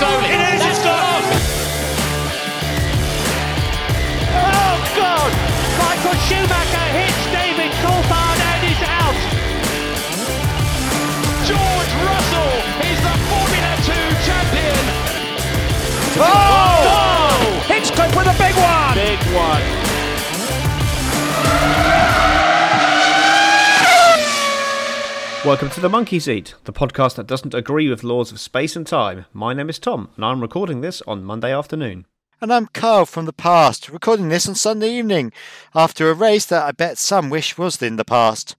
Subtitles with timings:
[0.00, 0.24] Soli.
[0.32, 1.24] It is, it's gone.
[4.32, 5.30] Oh, God.
[5.76, 9.18] Michael Schumacher hits David Coulthard and is out.
[11.44, 12.54] George Russell
[12.88, 13.92] is the Formula 2
[14.24, 14.84] champion.
[16.16, 16.49] Oh!
[25.42, 28.86] Welcome to the Monkey Seat, the podcast that doesn't agree with laws of space and
[28.86, 29.24] time.
[29.32, 32.04] My name is Tom, and I'm recording this on Monday afternoon.
[32.42, 35.32] And I'm Carl from the past, recording this on Sunday evening,
[35.74, 38.54] after a race that I bet some wish was in the past.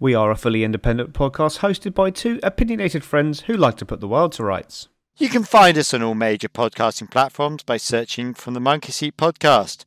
[0.00, 4.00] We are a fully independent podcast hosted by two opinionated friends who like to put
[4.00, 4.88] the world to rights.
[5.18, 9.18] You can find us on all major podcasting platforms by searching from the Monkey Seat
[9.18, 9.84] Podcast.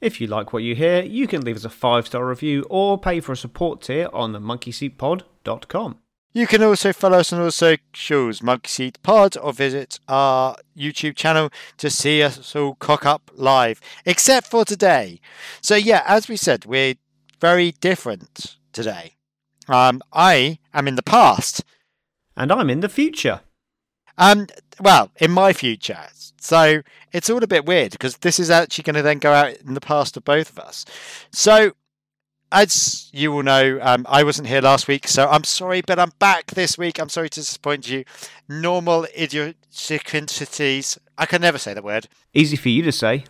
[0.00, 2.98] If you like what you hear, you can leave us a five star review or
[2.98, 5.98] pay for a support tier on the monkeyseatpod.com.
[6.32, 11.16] You can also follow us on all socials, Monkey Seat Pod, or visit our YouTube
[11.16, 15.20] channel to see us all cock up live, except for today.
[15.60, 16.94] So, yeah, as we said, we're
[17.40, 19.16] very different today.
[19.68, 21.64] Um, I am in the past.
[22.36, 23.40] And I'm in the future.
[24.16, 24.46] Um,
[24.80, 26.06] well, in my future.
[26.40, 29.56] So it's all a bit weird because this is actually going to then go out
[29.56, 30.84] in the past of both of us.
[31.30, 31.72] So,
[32.50, 36.12] as you will know, um, I wasn't here last week, so I'm sorry, but I'm
[36.18, 36.98] back this week.
[36.98, 38.04] I'm sorry to disappoint you.
[38.48, 40.98] Normal idiosyncrasies.
[41.16, 42.08] I can never say that word.
[42.34, 43.24] Easy for you to say.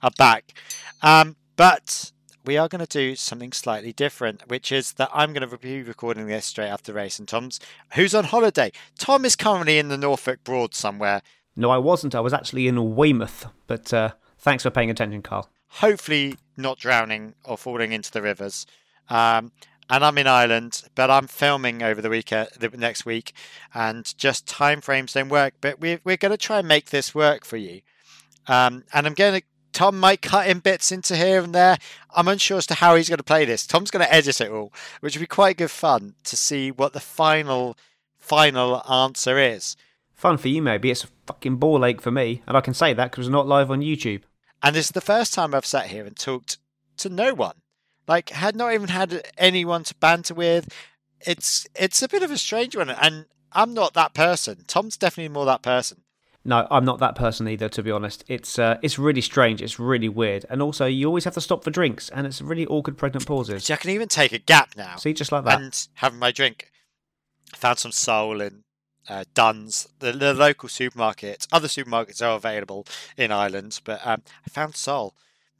[0.00, 0.54] I'm back.
[1.02, 2.12] Um, but
[2.44, 5.82] we are going to do something slightly different, which is that I'm going to be
[5.82, 7.18] recording this straight after the race.
[7.18, 7.58] And Tom's,
[7.94, 8.72] who's on holiday?
[8.98, 11.22] Tom is currently in the Norfolk Broad somewhere.
[11.56, 12.14] No, I wasn't.
[12.14, 13.46] I was actually in Weymouth.
[13.66, 15.48] But uh, thanks for paying attention, Carl.
[15.68, 18.66] Hopefully, not drowning or falling into the rivers.
[19.08, 19.52] Um,
[19.90, 23.34] and I'm in Ireland, but I'm filming over the weekend, the next week,
[23.74, 25.54] and just time frames don't work.
[25.60, 27.82] But we're we're going to try and make this work for you.
[28.46, 31.76] Um, and I'm going to Tom might cut in bits into here and there.
[32.14, 33.66] I'm unsure as to how he's going to play this.
[33.66, 36.92] Tom's going to edit it all, which would be quite good fun to see what
[36.92, 37.76] the final
[38.16, 39.76] final answer is.
[40.14, 40.90] Fun for you, maybe.
[40.90, 43.48] It's a fucking ball ache for me, and I can say that because it's not
[43.48, 44.22] live on YouTube.
[44.62, 46.56] And this is the first time I've sat here and talked
[46.98, 47.56] to no one.
[48.06, 50.72] Like, had not even had anyone to banter with.
[51.20, 54.64] It's it's a bit of a strange one, and I'm not that person.
[54.66, 56.03] Tom's definitely more that person.
[56.44, 57.68] No, I'm not that person either.
[57.70, 59.62] To be honest, it's uh, it's really strange.
[59.62, 62.66] It's really weird, and also you always have to stop for drinks, and it's really
[62.66, 63.64] awkward pregnant pauses.
[63.64, 64.96] So I can even take a gap now.
[64.96, 65.60] See, just like that.
[65.60, 66.70] And having my drink.
[67.52, 68.64] I found some Sol in
[69.08, 71.46] uh, Dunnes, the, the local supermarket.
[71.52, 75.14] Other supermarkets are available in Ireland, but um, I found Sol.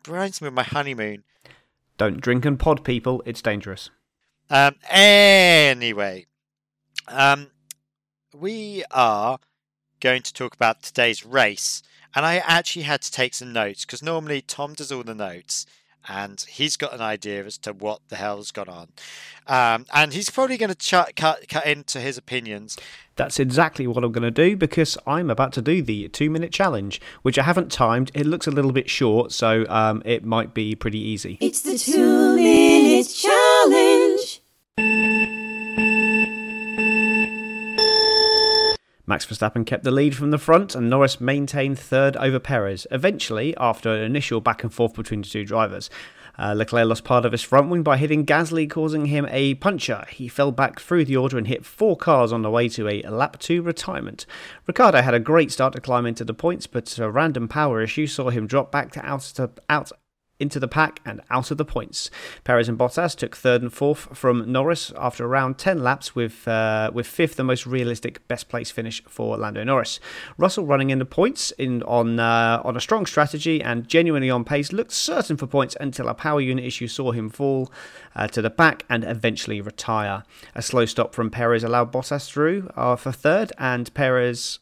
[0.07, 1.23] Reminds me of my honeymoon.
[1.97, 3.23] Don't drink and pod, people.
[3.25, 3.91] It's dangerous.
[4.51, 4.75] Um.
[4.91, 6.27] Anyway,
[7.09, 7.51] um,
[8.35, 9.39] we are
[10.05, 11.83] going to talk about today's race.
[12.15, 15.67] And I actually had to take some notes because normally Tom does all the notes
[16.07, 18.89] and he's got an idea as to what the hell's gone on.
[19.47, 22.77] Um, and he's probably going to ch- cut, cut into his opinions.
[23.17, 26.53] That's exactly what I'm going to do because I'm about to do the two minute
[26.53, 28.11] challenge, which I haven't timed.
[28.13, 31.39] It looks a little bit short, so um, it might be pretty easy.
[31.41, 33.84] It's the two minute challenge.
[39.07, 42.87] Max Verstappen kept the lead from the front, and Norris maintained third over Perez.
[42.91, 45.91] Eventually, after an initial back and forth between the two drivers,
[46.39, 50.05] uh, Leclerc lost part of his front wing by hitting Gasly, causing him a puncture.
[50.09, 53.03] He fell back through the order and hit four cars on the way to a
[53.03, 54.27] lap two retirement.
[54.67, 58.07] Ricciardo had a great start to climb into the points, but a random power issue
[58.07, 59.93] saw him drop back to out, to, out
[60.41, 62.11] into the pack and out of the points.
[62.43, 66.91] Perez and Bottas took third and fourth from Norris after around 10 laps, with uh,
[66.93, 70.01] with fifth the most realistic best place finish for Lando Norris.
[70.37, 74.45] Russell running in the points in on uh, on a strong strategy and genuinely on
[74.45, 77.71] pace, looked certain for points until a power unit issue saw him fall
[78.17, 80.25] uh, to the back and eventually retire.
[80.55, 84.59] A slow stop from Perez allowed Bottas through uh, for third, and Perez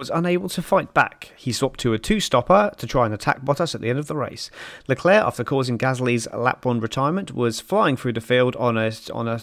[0.00, 1.32] was unable to fight back.
[1.36, 4.06] He swapped to a two stopper to try and attack Bottas at the end of
[4.06, 4.50] the race.
[4.88, 9.28] Leclerc, after causing Gasly's lap one retirement, was flying through the field on a, on
[9.28, 9.42] a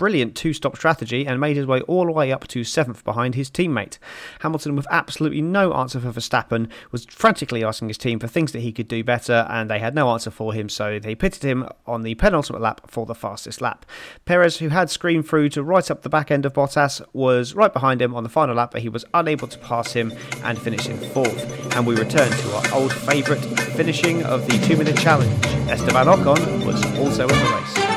[0.00, 3.34] brilliant two stop strategy and made his way all the way up to seventh behind
[3.34, 3.98] his teammate.
[4.38, 8.60] Hamilton, with absolutely no answer for Verstappen, was frantically asking his team for things that
[8.60, 11.68] he could do better, and they had no answer for him, so they pitted him
[11.86, 13.84] on the penultimate lap for the fastest lap.
[14.24, 17.70] Perez, who had screamed through to right up the back end of Bottas, was right
[17.70, 20.14] behind him on the final lap, but he was unable to pass him
[20.44, 21.76] and finish in fourth.
[21.76, 23.44] And we return to our old favourite
[23.76, 25.44] finishing of the two minute challenge.
[25.68, 27.89] Esteban Ocon was also in the race.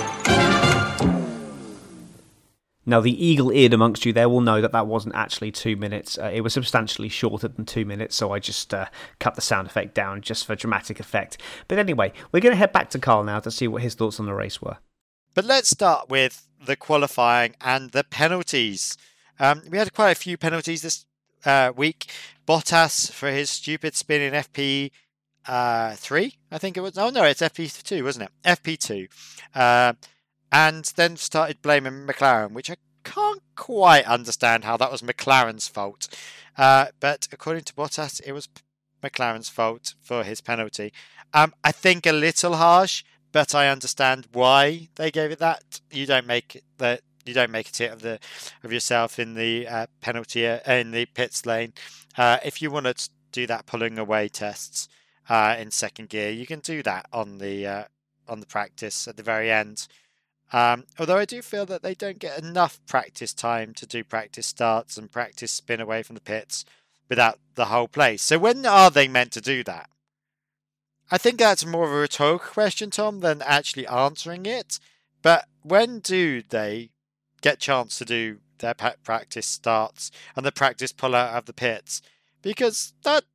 [2.86, 6.18] Now, the eagle eared amongst you there will know that that wasn't actually two minutes.
[6.18, 8.88] Uh, it was substantially shorter than two minutes, so I just uh,
[9.20, 11.38] cut the sound effect down just for dramatic effect.
[11.68, 14.20] But anyway, we're going to head back to Carl now to see what his thoughts
[14.20, 14.78] on the race were.
[15.34, 18.98] But let's start with the qualifying and the penalties.
[19.40, 21.06] Um, we had quite a few penalties this
[21.46, 22.08] uh, week.
[22.48, 24.92] Bottas for his stupid spin in FP
[25.48, 26.98] uh, three, I think it was.
[26.98, 28.32] Oh no, it's FP two, wasn't it?
[28.46, 29.08] FP two.
[30.54, 36.08] And then started blaming McLaren, which I can't quite understand how that was McLaren's fault.
[36.58, 38.48] Uh, but according to Bottas, it was
[39.04, 40.94] McLaren's fault for his penalty.
[41.34, 45.82] Um, I think a little harsh, but I understand why they gave it that.
[45.92, 47.02] You don't make that.
[47.26, 48.20] You don't make a tit of the
[48.64, 51.74] of yourself in the uh, penalty uh, in the pits lane.
[52.18, 54.88] Uh, if you want to do that pulling away tests
[55.30, 57.84] uh, in second gear, you can do that on the uh,
[58.28, 59.88] on the practice at the very end.
[60.54, 64.46] Um, although I do feel that they don't get enough practice time to do practice
[64.46, 66.64] starts and practice spin away from the pits
[67.10, 68.22] without the whole place.
[68.22, 69.90] So when are they meant to do that?
[71.12, 74.80] I think that's more of a rhetorical question, Tom, than actually answering it.
[75.24, 76.92] But when do they
[77.42, 82.02] get chance to do their practice starts and the practice pull out of the pits?
[82.44, 83.26] Because that's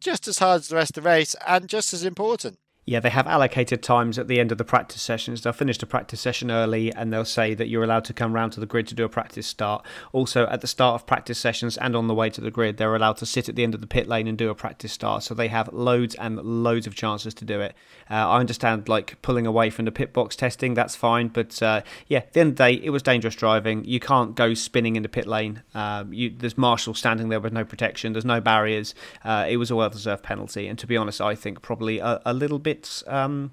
[0.00, 2.58] just as hard as the rest of the race and just as important.
[2.86, 5.40] Yeah, they have allocated times at the end of the practice sessions.
[5.40, 8.52] They'll finish the practice session early and they'll say that you're allowed to come round
[8.52, 9.86] to the grid to do a practice start.
[10.12, 12.94] Also, at the start of practice sessions and on the way to the grid, they're
[12.94, 15.22] allowed to sit at the end of the pit lane and do a practice start.
[15.22, 17.74] So they have loads and loads of chances to do it.
[18.10, 21.28] Uh, I understand, like, pulling away from the pit box testing, that's fine.
[21.28, 23.86] But uh, yeah, at the end of the day, it was dangerous driving.
[23.86, 25.62] You can't go spinning in the pit lane.
[25.74, 28.94] Um, you, there's Marshall standing there with no protection, there's no barriers.
[29.24, 30.66] Uh, it was a well deserved penalty.
[30.66, 33.50] And to be honest, I think probably a, a little bit bit um,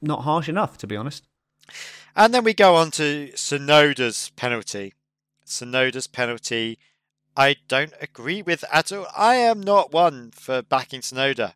[0.00, 1.24] not harsh enough, to be honest.
[2.14, 4.94] And then we go on to Tsunoda's penalty.
[5.46, 6.78] Tsunoda's penalty,
[7.36, 9.06] I don't agree with at all.
[9.16, 11.54] I am not one for backing Tsunoda.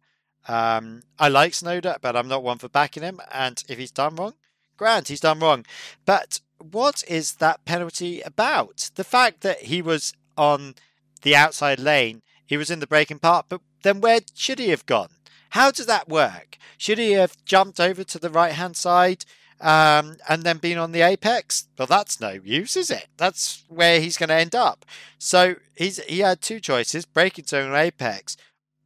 [0.49, 3.21] Um, I like Tsunoda, but I'm not one for backing him.
[3.33, 4.35] And if he's done wrong,
[4.77, 5.67] grant he's done wrong.
[6.05, 8.91] But what is that penalty about?
[8.95, 10.75] The fact that he was on
[11.23, 14.87] the outside lane, he was in the braking part, but then where should he have
[14.87, 15.16] gone?
[15.51, 16.59] How does that work?
[16.79, 19.25] Should he have jumped over to the right hand side
[19.61, 21.69] um, and then been on the apex?
[21.79, 23.07] Well, that's no use, is it?
[23.17, 24.85] That's where he's going to end up.
[25.19, 28.37] So he's he had two choices: break into an apex,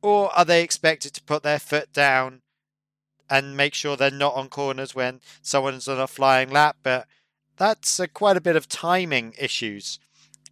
[0.03, 2.43] or are they expected to put their foot down
[3.29, 6.77] and make sure they're not on corners when someone's on a flying lap?
[6.83, 7.07] But
[7.57, 9.99] that's quite a bit of timing issues,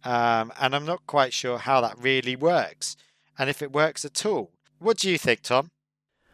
[0.03, 2.97] um, and I'm not quite sure how that really works,
[3.37, 4.51] and if it works at all.
[4.79, 5.71] What do you think, Tom?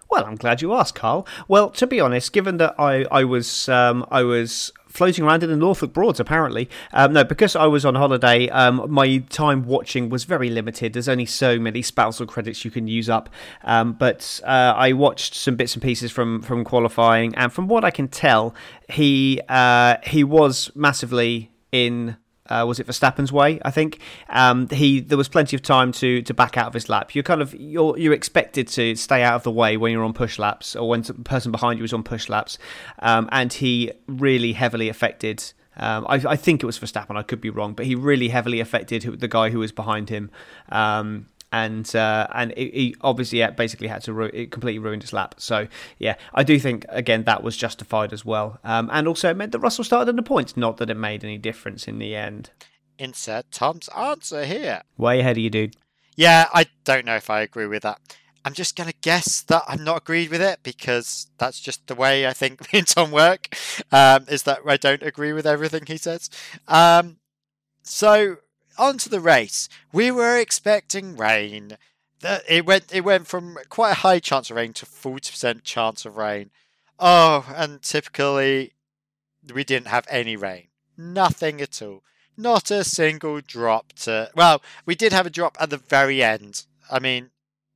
[0.09, 1.27] Well, I'm glad you asked, Carl.
[1.47, 5.49] Well, to be honest, given that I I was um, I was floating around in
[5.49, 6.69] the Norfolk Broads, apparently.
[6.93, 10.93] Um, no, because I was on holiday, um, my time watching was very limited.
[10.93, 13.29] There's only so many spousal credits you can use up.
[13.63, 17.83] Um, but uh, I watched some bits and pieces from, from qualifying, and from what
[17.83, 18.55] I can tell,
[18.89, 22.15] he uh, he was massively in
[22.49, 23.59] uh, was it Verstappen's way?
[23.63, 23.99] I think
[24.29, 27.15] um, he there was plenty of time to to back out of his lap.
[27.15, 30.13] You're kind of you're you're expected to stay out of the way when you're on
[30.13, 32.57] push laps or when the person behind you is on push laps,
[32.99, 35.43] um, and he really heavily affected.
[35.77, 37.17] Um, I, I, think it was Verstappen.
[37.17, 40.31] I could be wrong, but he really heavily affected the guy who was behind him.
[40.69, 45.35] Um, and uh, and he obviously basically had to ru- it completely ruined his lap.
[45.37, 49.37] So yeah, I do think again that was justified as well, um, and also it
[49.37, 50.57] meant that Russell started in the points.
[50.57, 52.51] Not that it made any difference in the end.
[52.97, 54.81] Insert Tom's answer here.
[54.97, 55.75] Way ahead of you, dude.
[56.15, 57.99] Yeah, I don't know if I agree with that.
[58.45, 61.95] I'm just going to guess that I'm not agreed with it because that's just the
[61.95, 63.55] way I think me and Tom work.
[63.91, 66.29] Um, is that I don't agree with everything he says.
[66.67, 67.17] Um,
[67.81, 68.37] so
[68.77, 69.69] onto the race.
[69.91, 71.77] We were expecting rain.
[72.49, 76.05] It went it went from quite a high chance of rain to forty percent chance
[76.05, 76.51] of rain.
[76.99, 78.73] Oh, and typically
[79.53, 80.67] we didn't have any rain.
[80.97, 82.03] Nothing at all.
[82.37, 86.65] Not a single drop to well, we did have a drop at the very end.
[86.89, 87.31] I mean,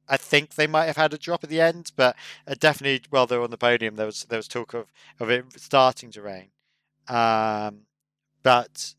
[0.07, 2.15] I think they might have had a drop at the end, but
[2.47, 4.87] uh, definitely while they were on the podium, there was there was talk of,
[5.19, 6.49] of it starting to rain.
[7.07, 7.81] Um,
[8.41, 8.95] but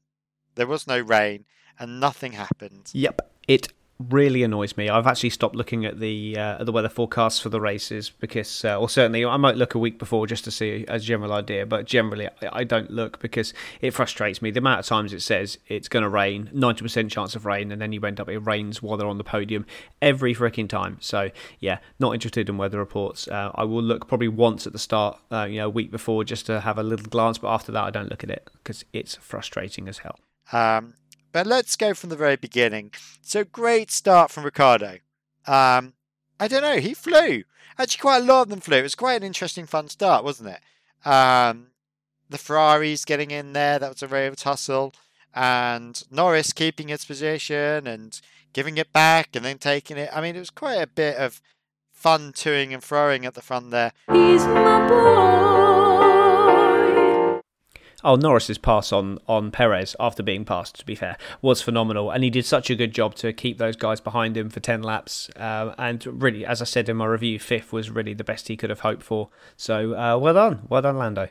[0.54, 1.45] there was no rain
[1.80, 2.90] and nothing happened.
[2.92, 3.72] Yep, it
[4.08, 4.88] really annoys me.
[4.88, 8.78] I've actually stopped looking at the uh, the weather forecasts for the races because, uh,
[8.78, 11.66] or certainly, I might look a week before just to see a general idea.
[11.66, 14.50] But generally, I, don't look because it frustrates me.
[14.50, 17.72] The amount of times it says it's going to rain, ninety percent chance of rain,
[17.72, 19.66] and then you end up it rains while they're on the podium
[20.00, 20.96] every freaking time.
[21.00, 23.28] So yeah, not interested in weather reports.
[23.28, 26.25] Uh, I will look probably once at the start, uh, you know, a week before
[26.25, 27.38] just to have a little glance.
[27.38, 30.18] But after that, I don't look at it because it's frustrating as hell.
[30.52, 30.94] Um,
[31.32, 32.92] but let's go from the very beginning.
[33.22, 34.99] So great start from Ricciardo.
[35.46, 35.94] Um,
[36.38, 37.44] I don't know, he flew.
[37.78, 38.78] Actually, quite a lot of them flew.
[38.78, 41.08] It was quite an interesting, fun start, wasn't it?
[41.08, 41.68] Um,
[42.28, 44.92] the Ferraris getting in there, that was a real tussle.
[45.34, 48.20] And Norris keeping his position and
[48.52, 50.10] giving it back and then taking it.
[50.12, 51.40] I mean, it was quite a bit of
[51.92, 53.92] fun toing and throwing at the front there.
[58.02, 62.25] Oh, Norris's pass on on Perez after being passed, to be fair, was phenomenal, and
[62.25, 65.28] he did such a good job to keep those guys behind him for ten laps.
[65.37, 68.57] Uh, and really, as I said in my review, fifth was really the best he
[68.57, 69.28] could have hoped for.
[69.57, 71.28] So uh, well done, well done, Lando.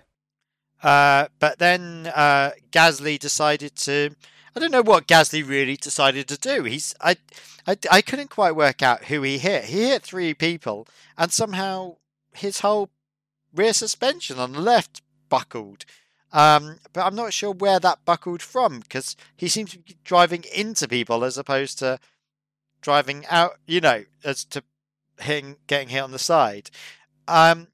[0.82, 4.12] Uh, but then uh, Gasly decided to.
[4.56, 6.64] I don't know what Gasly really decided to do.
[6.64, 7.18] He's I,
[7.68, 9.66] I I couldn't quite work out who he hit.
[9.66, 11.98] He hit three people, and somehow
[12.34, 12.90] his whole
[13.54, 15.86] rear suspension on the left buckled.
[16.32, 20.44] Um, but I'm not sure where that buckled from because he seems to be driving
[20.54, 22.00] into people as opposed to
[22.82, 23.58] driving out.
[23.66, 24.64] You know, as to
[25.20, 26.70] hitting, getting hit on the side.
[27.28, 27.68] Um,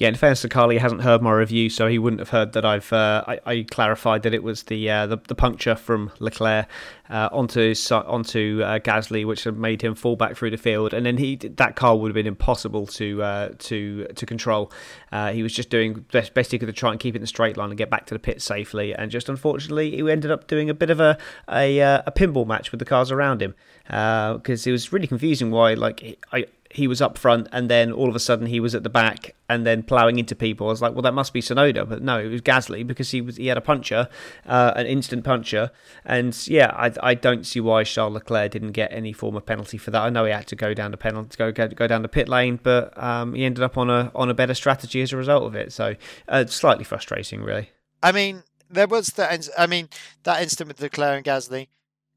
[0.00, 2.54] yeah, in fairness to Carly, he hasn't heard my review, so he wouldn't have heard
[2.54, 6.10] that I've uh, I, I, clarified that it was the uh, the, the, puncture from
[6.20, 6.68] Leclerc
[7.10, 11.18] uh, onto onto uh, Gasly, which made him fall back through the field, and then
[11.18, 14.72] he that car would have been impossible to uh, to to control.
[15.12, 17.20] Uh, he was just doing best, best he could to try and keep it in
[17.20, 20.30] the straight line and get back to the pit safely, and just unfortunately, he ended
[20.30, 21.18] up doing a bit of a
[21.52, 23.54] a, a pinball match with the cars around him
[23.84, 25.50] because it was really confusing.
[25.50, 28.76] Why like I he was up front and then all of a sudden he was
[28.76, 30.68] at the back and then ploughing into people.
[30.68, 33.20] I was like, well, that must be Tsunoda, but no, it was Gasly because he
[33.20, 34.08] was he had a puncher,
[34.46, 35.72] uh, an instant puncher,
[36.04, 39.78] and yeah, I, I don't see why Charles Leclerc didn't get any form of penalty
[39.78, 40.00] for that.
[40.00, 42.28] I know he had to go down the penalty, go go, go down the pit
[42.28, 45.42] lane, but um, he ended up on a on a better strategy as a result
[45.44, 45.72] of it.
[45.72, 45.96] So
[46.28, 47.70] uh, slightly frustrating, really.
[48.00, 49.48] I mean, there was that.
[49.58, 49.88] I mean,
[50.22, 51.68] that instant with Leclerc and Gasly.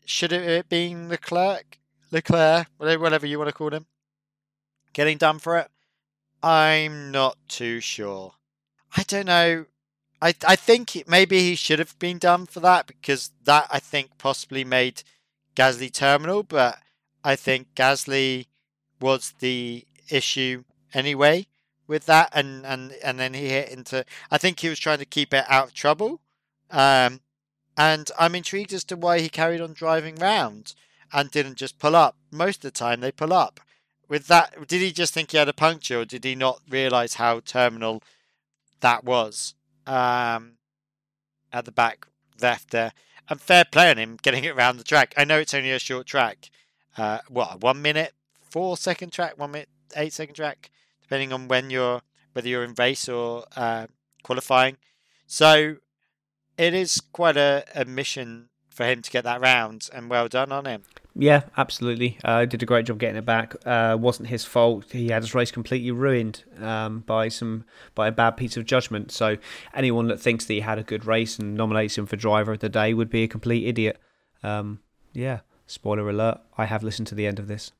[0.05, 1.79] Should it have been Leclerc?
[2.12, 3.88] Leclerc, whatever you want to call him
[4.93, 5.69] getting done for it?
[6.41, 8.33] I'm not too sure.
[8.95, 9.65] I don't know.
[10.21, 14.17] I I think maybe he should have been done for that because that I think
[14.17, 15.03] possibly made
[15.55, 16.79] Gasly terminal, but
[17.23, 18.47] I think Gasly
[19.00, 21.47] was the issue anyway
[21.88, 24.05] with that, and and and then he hit into.
[24.29, 26.21] I think he was trying to keep it out of trouble,
[26.71, 27.21] um,
[27.77, 30.73] and I'm intrigued as to why he carried on driving round
[31.12, 32.17] and didn't just pull up.
[32.31, 33.59] Most of the time they pull up
[34.13, 37.15] with that, did he just think he had a puncture, or did he not realise
[37.15, 38.03] how terminal
[38.82, 39.55] that was?
[39.88, 40.60] Um,
[41.51, 42.05] at the back
[42.39, 42.91] left there,
[43.27, 45.15] and fair play on him getting it around the track.
[45.17, 46.51] I know it's only a short track.
[46.96, 50.70] Uh, what one minute, four second track, one minute, eight second track,
[51.01, 52.03] depending on when you're
[52.34, 53.88] whether you're in race or uh,
[54.22, 54.77] qualifying.
[55.25, 55.77] So
[56.55, 60.51] it is quite a, a mission for him to get that round, and well done
[60.51, 60.84] on him.
[61.15, 62.18] Yeah, absolutely.
[62.24, 63.56] Uh, did a great job getting it back.
[63.65, 64.86] Uh, wasn't his fault.
[64.92, 69.12] He had his race completely ruined um, by some by a bad piece of judgment.
[69.12, 69.38] So
[69.74, 72.60] anyone that thinks that he had a good race and nominates him for driver of
[72.60, 74.00] the day would be a complete idiot.
[74.42, 74.80] Um,
[75.13, 75.42] yeah.
[75.65, 76.39] Spoiler alert.
[76.58, 77.72] I have listened to the end of this.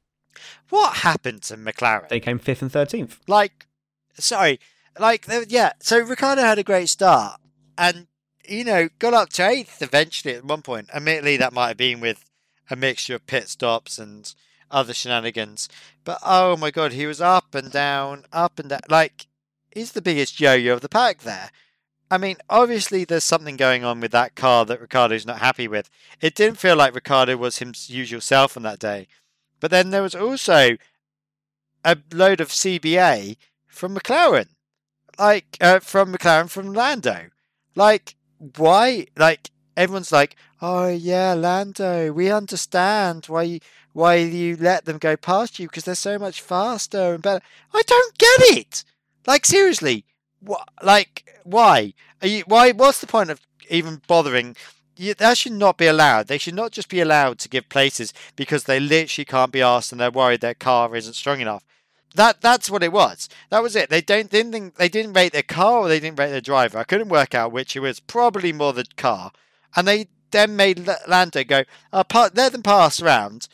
[0.70, 2.08] What happened to McLaren?
[2.08, 3.20] They came fifth and thirteenth.
[3.28, 3.68] Like,
[4.18, 4.60] sorry,
[4.98, 5.74] like yeah.
[5.80, 7.42] So Ricciardo had a great start,
[7.78, 8.08] and
[8.48, 10.90] you know got up to eighth eventually at one point.
[10.94, 12.26] Admittedly, that might have been with
[12.70, 14.34] a mixture of pit stops and
[14.72, 15.70] other shenanigans.
[16.04, 18.82] But oh my god, he was up and down, up and down.
[18.90, 19.28] Like,
[19.72, 21.52] he's the biggest yo yo of the pack there.
[22.12, 25.90] I mean, obviously, there's something going on with that car that Ricciardo's not happy with.
[26.22, 29.08] It didn't feel like Ricciardo was his usual self on that day.
[29.60, 30.78] But then there was also
[31.84, 34.50] a load of CBA from McLaren.
[35.18, 37.30] Like, uh, from McLaren, from Lando.
[37.76, 38.16] Like,
[38.58, 39.08] why?
[39.18, 43.60] Like, everyone's like, "Oh yeah, Lando, we understand why you,
[43.94, 47.82] why you let them go past you because they're so much faster and better." I
[47.86, 48.84] don't get it.
[49.26, 50.06] Like seriously,
[50.40, 50.68] what?
[50.82, 51.94] Like why?
[52.22, 52.72] Are you why?
[52.72, 54.56] What's the point of even bothering?
[54.96, 56.28] You, that should not be allowed.
[56.28, 59.92] They should not just be allowed to give places because they literally can't be asked
[59.92, 61.64] and they're worried their car isn't strong enough.
[62.16, 63.28] That that's what it was.
[63.50, 63.90] That was it.
[63.90, 66.78] They don't didn't think, they didn't rate their car or they didn't rate their driver.
[66.78, 68.00] I couldn't work out which it was.
[68.00, 69.32] Probably more the car
[69.76, 72.04] and they then made Lando go, uh,
[72.34, 73.48] let them pass around.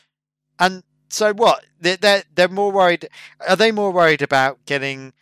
[0.59, 1.65] And so what?
[1.79, 3.09] They're, they're, they're more worried.
[3.47, 5.13] Are they more worried about getting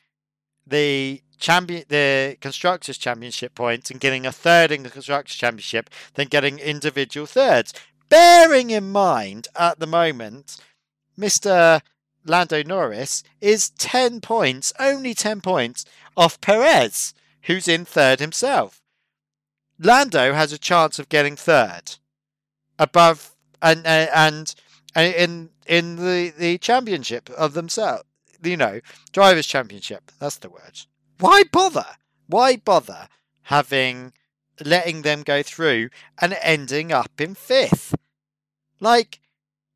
[0.66, 6.28] the champion, the constructors championship points and getting a third in the constructors championship than
[6.28, 7.74] getting individual thirds?
[8.10, 10.58] Bearing in mind at the moment,
[11.20, 11.82] Mr.
[12.28, 18.82] Lando Norris is 10 points, only 10 points off Perez, who's in third himself.
[19.80, 21.98] Lando has a chance of getting third,
[22.80, 24.56] above and uh, and,
[24.96, 28.04] and in in the the championship of themselves.
[28.44, 28.82] You know,
[29.12, 30.12] drivers' championship.
[30.20, 30.82] That's the word.
[31.20, 31.86] Why bother?
[32.28, 33.08] Why bother
[33.44, 34.14] having
[34.64, 37.96] letting them go through and ending up in fifth?
[38.80, 39.20] Like,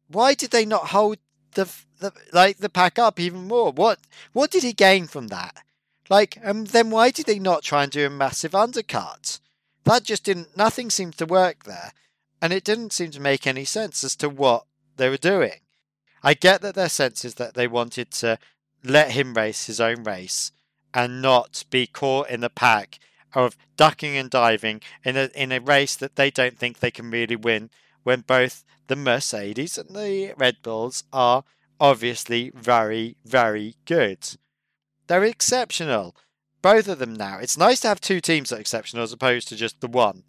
[0.08, 1.18] why did they not hold
[1.54, 1.66] the
[2.02, 3.72] the like the pack up even more?
[3.72, 4.00] What
[4.34, 5.64] what did he gain from that?
[6.10, 9.40] Like, um, then why did they not try and do a massive undercut?
[9.84, 10.56] that just didn't.
[10.56, 11.94] Nothing seemed to work there,
[12.42, 14.66] and it didn't seem to make any sense as to what
[14.98, 15.62] they were doing.
[16.24, 18.38] I get that their sense is that they wanted to
[18.84, 20.52] let him race his own race
[20.94, 23.00] and not be caught in the pack
[23.34, 27.10] of ducking and diving in a in a race that they don't think they can
[27.10, 27.70] really win
[28.04, 31.44] when both the Mercedes and the Red Bulls are
[31.82, 34.38] obviously very, very good.
[35.08, 36.16] They're exceptional.
[36.62, 37.40] Both of them now.
[37.40, 40.24] It's nice to have two teams that are exceptional as opposed to just the one.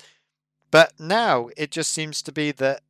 [0.70, 2.80] But now it just seems to be that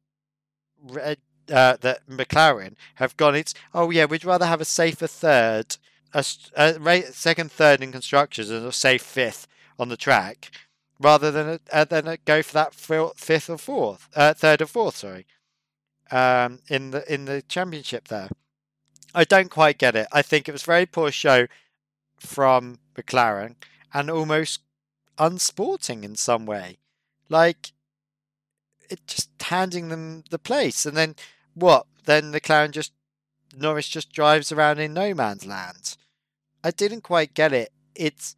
[0.81, 1.19] Red,
[1.53, 3.35] uh, that McLaren have gone.
[3.35, 5.77] It's oh yeah, we'd rather have a safer third,
[6.15, 10.51] a, a second, third in constructors, and a safe fifth on the track,
[11.01, 14.67] rather than a, uh, than a go for that fifth or fourth, uh, third or
[14.67, 14.97] fourth.
[14.97, 15.27] Sorry,
[16.13, 18.29] um, in the in the championship there.
[19.15, 20.07] I don't quite get it.
[20.13, 21.47] I think it was very poor show
[22.19, 23.57] from McLaren
[23.93, 24.61] and almost
[25.19, 26.79] unsporting in some way.
[27.29, 27.73] Like
[28.89, 31.17] it just handing them the place, and then
[31.55, 31.87] what?
[32.05, 32.93] Then McLaren just
[33.57, 35.97] Norris just drives around in no man's land.
[36.65, 37.73] I didn't quite get it.
[37.95, 38.37] It's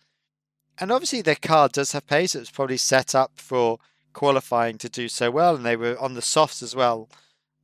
[0.78, 2.35] and obviously their car does have pace.
[2.35, 3.78] It was probably set up for
[4.12, 7.09] qualifying to do so well, and they were on the softs as well,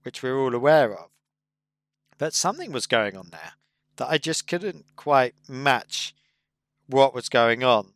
[0.03, 1.09] which we're all aware of.
[2.21, 3.53] But something was going on there
[3.97, 6.15] that I just couldn't quite match
[6.87, 7.95] what was going on.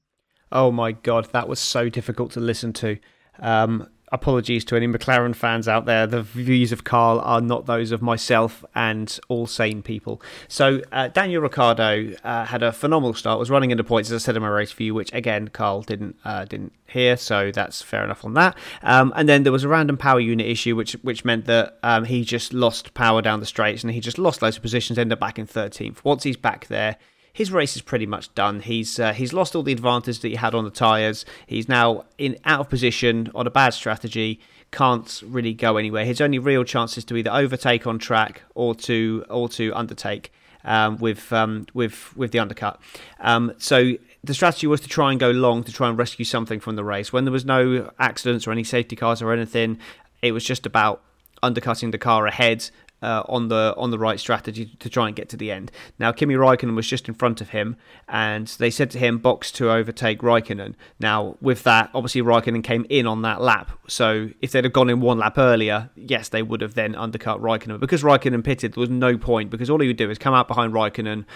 [0.51, 2.97] Oh my god, that was so difficult to listen to.
[3.39, 6.07] Um, apologies to any McLaren fans out there.
[6.07, 10.21] The views of Carl are not those of myself and all sane people.
[10.49, 13.39] So uh, Daniel Ricciardo uh, had a phenomenal start.
[13.39, 16.17] Was running into points as I said in my race view, which again Carl didn't
[16.25, 17.17] uh, didn't hear.
[17.17, 18.57] So that's fair enough on that.
[18.83, 22.05] Um, and then there was a random power unit issue, which which meant that um,
[22.05, 24.99] he just lost power down the straights and he just lost loads of positions.
[24.99, 26.05] Ended up back in 13th.
[26.05, 26.97] Once he's back there
[27.35, 28.61] his race is pretty much done.
[28.61, 31.27] He's uh, he's lost all the advantage that he had on the tyres.
[31.47, 34.41] He's now in out of position on a bad strategy.
[34.71, 36.05] Can't really go anywhere.
[36.05, 40.33] His only real chance is to either overtake on track or to or to undertake
[40.65, 42.81] um, with um, with with the undercut.
[43.19, 46.61] Um, so the strategy was to try and go long to try and rescue something
[46.61, 47.13] from the race.
[47.13, 49.79] When there was no accidents or any safety cars or anything,
[50.23, 51.03] it was just about
[51.43, 52.71] undercutting the car ahead
[53.05, 55.71] uh, on the on the right strategy to try and get to the end.
[55.99, 57.77] Now Kimi Raikkonen was just in front of him,
[58.09, 62.87] and they said to him, "Box to overtake Raikkonen." Now with that, obviously Raikkonen came
[62.89, 66.43] in on that lap, so if they'd have gone in one lap earlier, yes, they
[66.43, 67.79] would have then undercut Raikkonen.
[67.79, 70.49] Because Raikkonen pitted, there was no point because all he would do is come out
[70.49, 71.27] behind Raikkonen,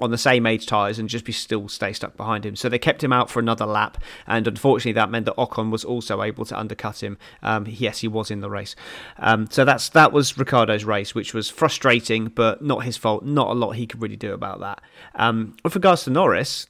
[0.00, 2.56] on the same age tyres and just be still stay stuck behind him.
[2.56, 5.84] So they kept him out for another lap, and unfortunately that meant that Ocon was
[5.84, 7.18] also able to undercut him.
[7.42, 8.74] Um, yes, he was in the race.
[9.18, 13.24] Um, so that's that was Ricciardo's race, which was frustrating, but not his fault.
[13.24, 14.80] Not a lot he could really do about that.
[15.14, 16.66] Um, with regards to Norris.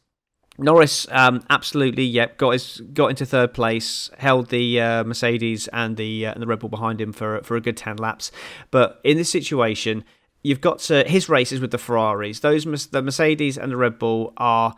[0.61, 5.97] Norris, um, absolutely, yep, got his got into third place, held the uh, Mercedes and
[5.97, 8.33] the uh, and the Red Bull behind him for for a good ten laps.
[8.73, 10.03] But in this situation,
[10.43, 12.41] you've got to, his races with the Ferraris.
[12.41, 14.75] Those the Mercedes and the Red Bull are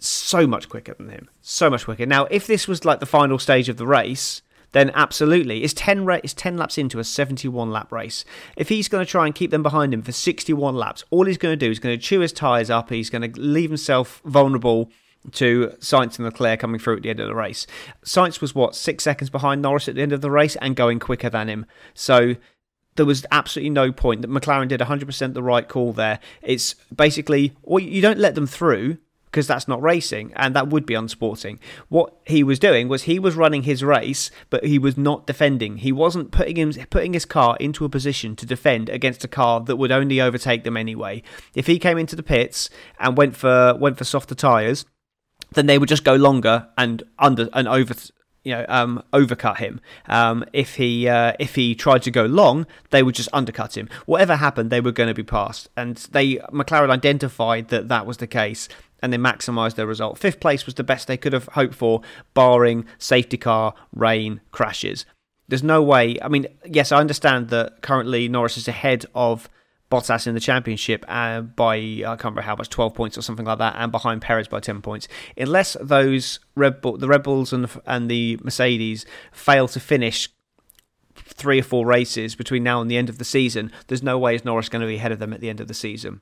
[0.00, 2.06] so much quicker than him, so much quicker.
[2.06, 6.08] Now, if this was like the final stage of the race, then absolutely, it's ten
[6.24, 8.24] it's ten laps into a seventy-one lap race.
[8.56, 11.38] If he's going to try and keep them behind him for sixty-one laps, all he's
[11.38, 12.90] going to do is going to chew his tyres up.
[12.90, 14.90] He's going to leave himself vulnerable
[15.32, 17.66] to Sainz and Leclerc coming through at the end of the race.
[18.04, 20.98] Sainz was what six seconds behind Norris at the end of the race and going
[20.98, 21.64] quicker than him.
[21.94, 22.34] So
[22.96, 26.20] there was absolutely no point that McLaren did 100% the right call there.
[26.42, 28.98] It's basically, well, you don't let them through
[29.34, 31.58] because that's not racing and that would be unsporting.
[31.88, 35.78] What he was doing was he was running his race, but he was not defending.
[35.78, 39.60] He wasn't putting him putting his car into a position to defend against a car
[39.62, 41.20] that would only overtake them anyway.
[41.52, 44.86] If he came into the pits and went for went for softer tires,
[45.54, 47.92] then they would just go longer and under and over
[48.44, 49.80] you know um, overcut him.
[50.06, 53.88] Um, if he uh, if he tried to go long, they would just undercut him.
[54.06, 58.18] Whatever happened, they were going to be passed, and they McLaren identified that that was
[58.18, 58.68] the case.
[59.02, 60.16] And they maximised their result.
[60.16, 62.00] Fifth place was the best they could have hoped for,
[62.32, 65.04] barring safety car, rain, crashes.
[65.46, 66.16] There's no way.
[66.22, 69.50] I mean, yes, I understand that currently Norris is ahead of
[69.94, 73.46] Bottas in the championship uh, by I can't remember how much, twelve points or something
[73.46, 75.06] like that, and behind Perez by ten points.
[75.36, 80.28] Unless those Red Bull, the Red Bulls and the, and the Mercedes fail to finish
[81.14, 84.34] three or four races between now and the end of the season, there's no way
[84.34, 86.20] is Norris going to be ahead of them at the end of the season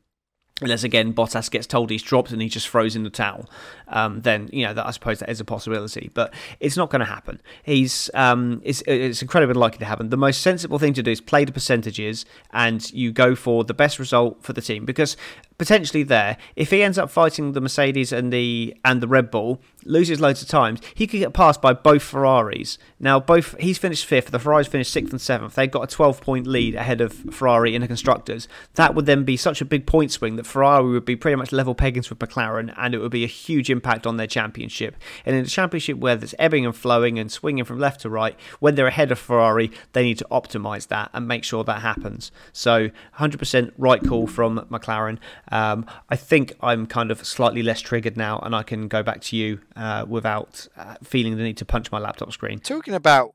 [0.62, 3.48] unless again Bottas gets told he's dropped and he just throws in the towel,
[3.88, 6.10] um, then you know that I suppose that is a possibility.
[6.14, 7.40] But it's not going to happen.
[7.62, 10.10] He's um, it's, it's incredibly likely to happen.
[10.10, 13.74] The most sensible thing to do is play the percentages and you go for the
[13.74, 15.16] best result for the team because
[15.58, 16.36] potentially there.
[16.56, 20.42] If he ends up fighting the Mercedes and the and the Red Bull, loses loads
[20.42, 22.78] of times, he could get passed by both Ferraris.
[23.00, 25.54] Now, both he's finished fifth, the Ferraris finished sixth and seventh.
[25.54, 28.48] They've got a 12 point lead ahead of Ferrari in the constructors.
[28.74, 31.52] That would then be such a big point swing that Ferrari would be pretty much
[31.52, 34.96] level peggings with McLaren, and it would be a huge impact on their championship.
[35.24, 38.36] And in a championship where there's ebbing and flowing and swinging from left to right,
[38.60, 42.30] when they're ahead of Ferrari, they need to optimize that and make sure that happens.
[42.52, 45.18] So, 100% right call from McLaren.
[45.50, 49.20] Um, I think I'm kind of slightly less triggered now, and I can go back
[49.22, 52.60] to you uh, without uh, feeling the need to punch my laptop screen.
[52.60, 53.34] Talking about,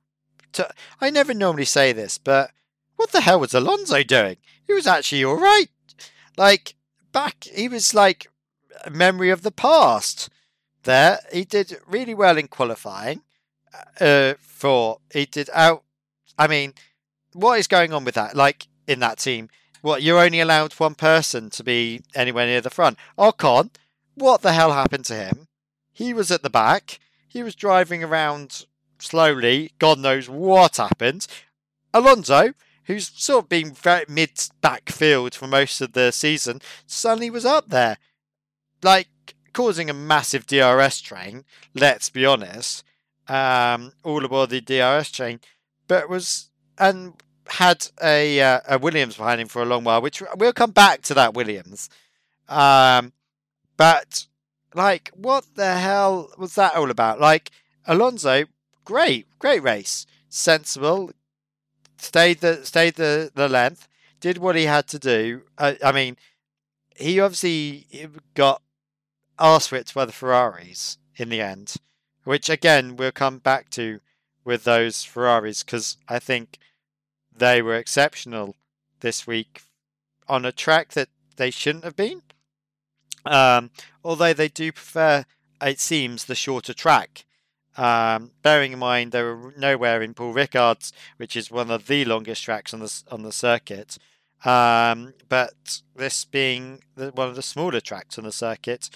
[0.53, 0.69] to,
[1.01, 2.51] I never normally say this, but
[2.95, 4.37] what the hell was Alonso doing?
[4.65, 5.69] He was actually all right.
[6.37, 6.75] Like
[7.11, 8.27] back, he was like
[8.85, 10.29] a memory of the past.
[10.83, 13.21] There, he did really well in qualifying.
[13.99, 15.83] Uh, for he did out.
[16.37, 16.73] I mean,
[17.33, 18.35] what is going on with that?
[18.35, 19.49] Like in that team,
[19.81, 22.97] what you're only allowed one person to be anywhere near the front.
[23.17, 23.69] Ocon,
[24.15, 25.47] what the hell happened to him?
[25.91, 26.99] He was at the back.
[27.27, 28.65] He was driving around
[28.99, 29.71] slowly.
[29.79, 31.27] God knows what happened.
[31.93, 32.53] Alonso,
[32.85, 37.69] who's sort of been very mid backfield for most of the season, suddenly was up
[37.69, 37.97] there.
[38.83, 42.83] Like causing a massive DRS train, let's be honest.
[43.27, 45.39] Um, all aboard the DRS train.
[45.87, 47.13] But was and
[47.49, 51.01] had a uh, a Williams behind him for a long while, which we'll come back
[51.03, 51.89] to that Williams.
[52.47, 53.13] Um,
[53.75, 54.27] but
[54.73, 57.19] like, what the hell was that all about?
[57.19, 57.51] Like,
[57.85, 58.45] Alonso,
[58.85, 61.11] great, great race, sensible,
[61.97, 63.87] stayed the stayed the the length,
[64.19, 65.43] did what he had to do.
[65.57, 66.17] I mean,
[66.95, 67.87] he obviously
[68.33, 68.61] got
[69.39, 71.75] arse whipped by the Ferraris in the end,
[72.23, 73.99] which again we'll come back to
[74.43, 76.57] with those Ferraris because I think
[77.37, 78.55] they were exceptional
[78.99, 79.61] this week
[80.27, 82.21] on a track that they shouldn't have been.
[83.25, 83.71] Um,
[84.03, 85.25] although they do prefer,
[85.61, 87.25] it seems, the shorter track.
[87.75, 92.05] Um, bearing in mind they were nowhere in Paul Ricard's, which is one of the
[92.05, 93.97] longest tracks on the on the circuit.
[94.43, 98.89] Um, but this being the, one of the smaller tracks on the circuit,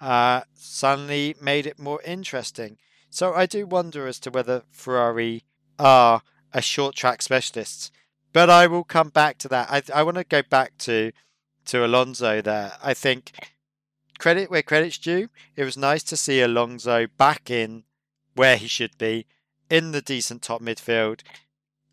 [0.00, 2.76] uh, suddenly made it more interesting.
[3.08, 5.44] So I do wonder as to whether Ferrari
[5.78, 6.22] are
[6.56, 7.92] a short track specialists.
[8.32, 9.70] But I will come back to that.
[9.70, 11.12] I I want to go back to
[11.66, 12.72] to Alonso there.
[12.82, 13.32] I think
[14.18, 15.28] credit where credit's due.
[15.54, 17.84] It was nice to see Alonso back in
[18.34, 19.26] where he should be,
[19.70, 21.20] in the decent top midfield,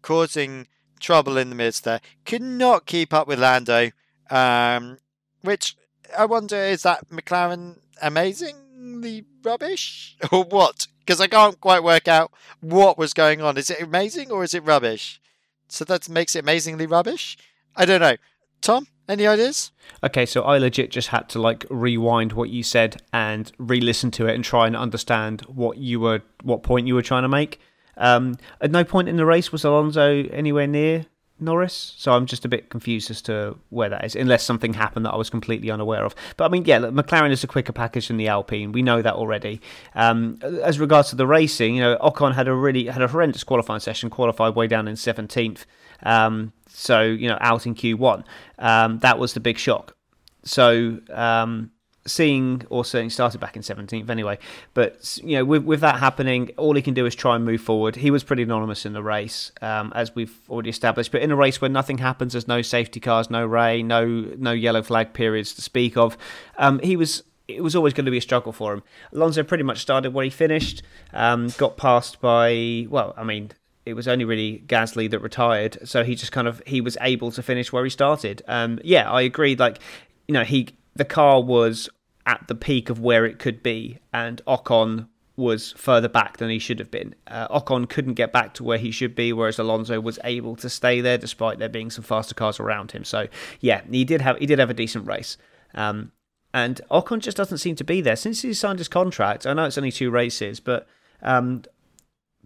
[0.01, 0.67] causing
[0.99, 2.01] trouble in the midst there.
[2.25, 3.91] Could not keep up with Lando,
[4.29, 4.97] um,
[5.41, 5.75] which
[6.17, 10.87] I wonder is that McLaren amazingly rubbish or what?
[11.05, 13.57] Because I can't quite work out what was going on.
[13.57, 15.21] Is it amazing or is it rubbish?
[15.67, 17.37] So that makes it amazingly rubbish.
[17.75, 18.15] I don't know.
[18.61, 19.71] Tom, any ideas?
[20.03, 24.27] Okay, so I legit just had to like rewind what you said and re-listen to
[24.27, 27.59] it and try and understand what you were, what point you were trying to make.
[27.97, 31.05] Um, at no point in the race was Alonso anywhere near
[31.43, 35.05] Norris, so I'm just a bit confused as to where that is, unless something happened
[35.05, 36.15] that I was completely unaware of.
[36.37, 38.71] But I mean, yeah, look, McLaren is a quicker package than the Alpine.
[38.71, 39.61] We know that already.
[39.95, 43.43] Um, as regards to the racing, you know, Ocon had a really had a horrendous
[43.43, 45.65] qualifying session, qualified way down in 17th.
[46.03, 48.23] Um, so you know, out in Q1,
[48.59, 49.95] um, that was the big shock.
[50.43, 51.71] So um,
[52.05, 54.37] seeing or certainly started back in 17th anyway.
[54.73, 57.61] But you know, with with that happening, all he can do is try and move
[57.61, 57.95] forward.
[57.95, 61.11] He was pretty anonymous in the race, um, as we've already established.
[61.11, 64.51] But in a race where nothing happens, there's no safety cars, no ray, no no
[64.51, 66.17] yellow flag periods to speak of.
[66.57, 67.23] Um, he was.
[67.45, 68.83] It was always going to be a struggle for him.
[69.11, 70.81] Alonso pretty much started where he finished.
[71.11, 73.51] Um, got passed by well, I mean,
[73.85, 77.31] it was only really Gasly that retired, so he just kind of he was able
[77.31, 78.41] to finish where he started.
[78.47, 79.57] Um, yeah, I agree.
[79.57, 79.79] Like,
[80.25, 81.89] you know, he the car was
[82.25, 86.59] at the peak of where it could be, and Ocon was further back than he
[86.59, 87.15] should have been.
[87.27, 90.69] Uh, Ocon couldn't get back to where he should be, whereas Alonso was able to
[90.69, 93.03] stay there despite there being some faster cars around him.
[93.03, 93.27] So
[93.59, 95.37] yeah, he did have he did have a decent race.
[95.73, 96.11] Um,
[96.53, 99.47] and Ocon just doesn't seem to be there since he signed his contract.
[99.47, 100.87] I know it's only two races, but
[101.23, 101.63] um,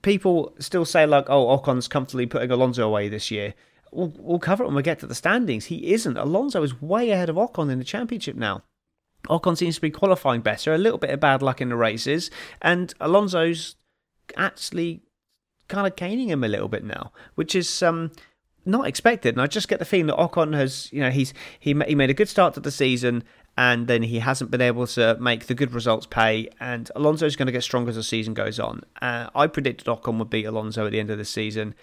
[0.02, 3.54] people still say like, "Oh, Ocon's comfortably putting Alonso away this year."
[3.92, 5.66] We'll, we'll cover it when we get to the standings.
[5.66, 6.18] He isn't.
[6.18, 8.64] Alonso is way ahead of Ocon in the championship now.
[9.28, 12.32] Ocon seems to be qualifying better, a little bit of bad luck in the races,
[12.62, 13.76] and Alonso's
[14.36, 15.02] actually
[15.68, 18.12] kind of caning him a little bit now, which is um,
[18.66, 19.36] not expected.
[19.36, 22.10] And I just get the feeling that Ocon has, you know, he's he he made
[22.10, 23.24] a good start to the season,
[23.58, 26.50] and then he hasn't been able to make the good results pay.
[26.60, 28.84] And Alonso's going to get stronger as the season goes on.
[29.02, 31.76] Uh, I predicted Ocon would beat Alonso at the end of the season.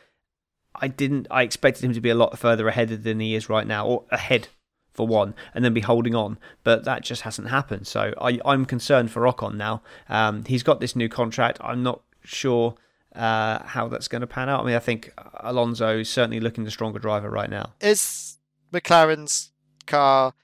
[0.75, 1.27] I didn't.
[1.31, 4.05] I expected him to be a lot further ahead than he is right now, or
[4.11, 4.49] ahead
[4.93, 6.39] for one, and then be holding on.
[6.63, 7.87] But that just hasn't happened.
[7.87, 9.83] So I, I'm concerned for Ocon now.
[10.09, 11.59] Um, he's got this new contract.
[11.61, 12.77] I'm not sure
[13.15, 14.63] uh, how that's going to pan out.
[14.63, 17.75] I mean, I think Alonso is certainly looking the stronger driver right now.
[17.81, 18.39] Is
[18.73, 19.53] McLaren's
[19.87, 20.35] car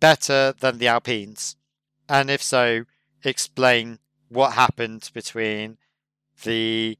[0.00, 1.56] better than the Alpines?
[2.08, 2.84] And if so,
[3.24, 5.78] explain what happened between
[6.42, 6.98] the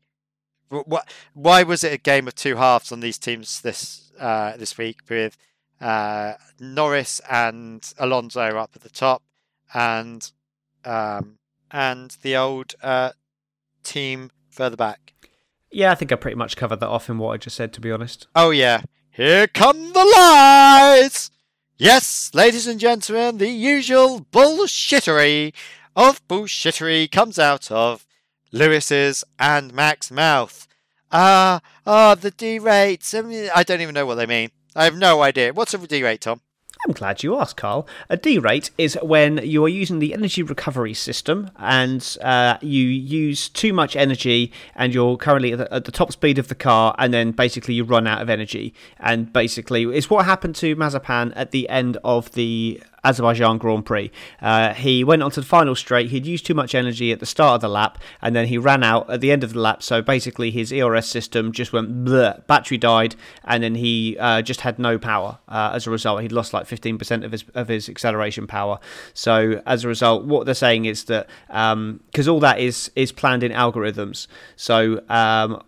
[0.87, 4.77] what why was it a game of two halves on these teams this uh, this
[4.79, 5.37] week with
[5.81, 9.23] uh, Norris and Alonso up at the top
[9.73, 10.31] and
[10.85, 11.39] um,
[11.71, 13.13] and the old uh,
[13.83, 15.13] team further back.
[15.71, 17.81] Yeah, I think I pretty much covered that off in what I just said, to
[17.81, 18.29] be honest.
[18.37, 21.31] Oh yeah, here come the lies.
[21.77, 25.53] Yes, ladies and gentlemen, the usual bullshittery
[25.97, 28.07] of bullshittery comes out of
[28.55, 30.69] Lewis's and Mac's mouth.
[31.11, 33.13] Ah, ah, the D rates.
[33.13, 34.51] I, don't even know what they mean.
[34.77, 35.53] I have no idea.
[35.53, 36.41] What's a D rate, Tom?
[36.87, 37.89] I'm glad you asked, Carl.
[38.09, 42.85] A D rate is when you are using the energy recovery system and uh, you
[42.85, 46.55] use too much energy and you're currently at the, at the, top speed of the
[46.55, 48.73] car and then basically you run out of energy.
[49.01, 54.11] And basically, it's what happened to Mazepin at the end of the Azerbaijan Grand Prix.
[54.41, 56.11] Uh, he went onto the final straight.
[56.11, 58.83] He'd used too much energy at the start of the lap, and then he ran
[58.83, 59.83] out at the end of the lap.
[59.83, 63.15] So basically, his ERS system just went bleh, battery died,
[63.45, 65.39] and then he uh, just had no power.
[65.49, 68.79] Uh, as a result, he'd lost like 15% of his of his acceleration power.
[69.13, 73.13] So as a result, what they're saying is that because um, all that is is
[73.13, 74.27] planned in algorithms.
[74.57, 75.63] So um,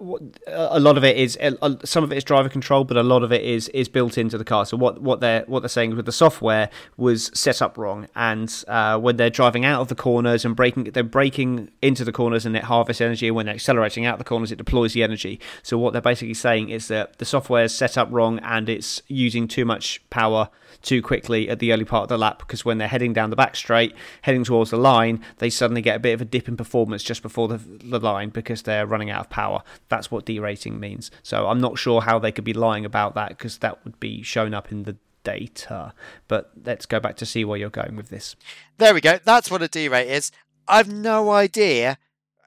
[0.49, 1.39] a lot of it is
[1.85, 4.39] some of it is driver control, but a lot of it is is built into
[4.39, 4.65] the car.
[4.67, 8.65] So what what they're what they're saying with the software was set up wrong, and
[8.69, 12.47] uh, when they're driving out of the corners and breaking, they're breaking into the corners
[12.47, 13.31] and it harvests energy.
[13.31, 15.41] When they're accelerating out the corners, it deploys the energy.
[15.63, 19.03] So what they're basically saying is that the software is set up wrong and it's
[19.09, 20.49] using too much power
[20.83, 23.37] too quickly at the early part of the lap because when they're heading down the
[23.37, 26.57] back straight, heading towards the line, they suddenly get a bit of a dip in
[26.57, 29.63] performance just before the, the line because they're running out of power.
[29.89, 31.11] That's what derating means.
[31.23, 34.23] So I'm not sure how they could be lying about that because that would be
[34.23, 35.93] shown up in the data.
[36.29, 38.37] But let's go back to see where you're going with this.
[38.79, 39.19] There we go.
[39.25, 40.31] That's what a D rate is.
[40.69, 41.99] I've no idea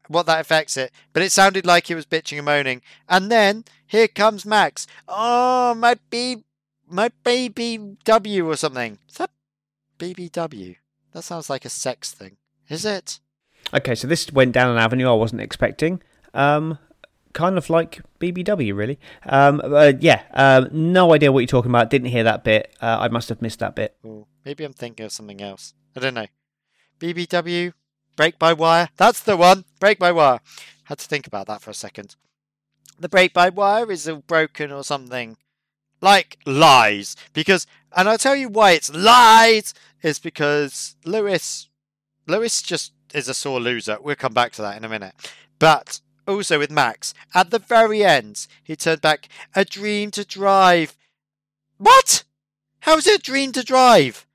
[0.07, 2.81] what that affects it, but it sounded like he was bitching and moaning.
[3.07, 4.87] And then here comes Max.
[5.07, 6.43] Oh, my B,
[6.87, 8.97] my baby W or something.
[9.09, 9.31] Is that
[9.99, 10.77] BBW?
[11.13, 12.37] That sounds like a sex thing.
[12.69, 13.19] Is it?
[13.73, 16.01] Okay, so this went down an avenue I wasn't expecting.
[16.33, 16.79] Um,
[17.33, 18.99] kind of like BBW, really.
[19.25, 21.89] Um, uh, yeah, uh, no idea what you're talking about.
[21.89, 22.75] Didn't hear that bit.
[22.81, 23.95] Uh, I must have missed that bit.
[24.05, 25.73] Ooh, maybe I'm thinking of something else.
[25.95, 26.27] I don't know.
[26.99, 27.73] BBW,
[28.15, 28.89] brake by wire.
[28.97, 29.65] That's the one.
[29.79, 30.39] Brake by wire.
[30.85, 32.15] Had to think about that for a second.
[32.99, 35.37] The brake by wire is all broken or something.
[36.01, 37.15] Like lies.
[37.33, 41.69] Because, and I'll tell you why it's lies, is because Lewis,
[42.27, 43.97] Lewis just is a sore loser.
[44.01, 45.13] We'll come back to that in a minute.
[45.59, 50.95] But also with Max, at the very end, he turned back, a dream to drive.
[51.77, 52.23] What?
[52.81, 54.25] How's it a dream to drive?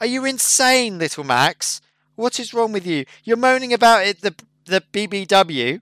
[0.00, 1.80] Are you insane, little Max?
[2.16, 3.06] What is wrong with you?
[3.24, 4.34] You're moaning about it, the,
[4.66, 5.80] the BBW,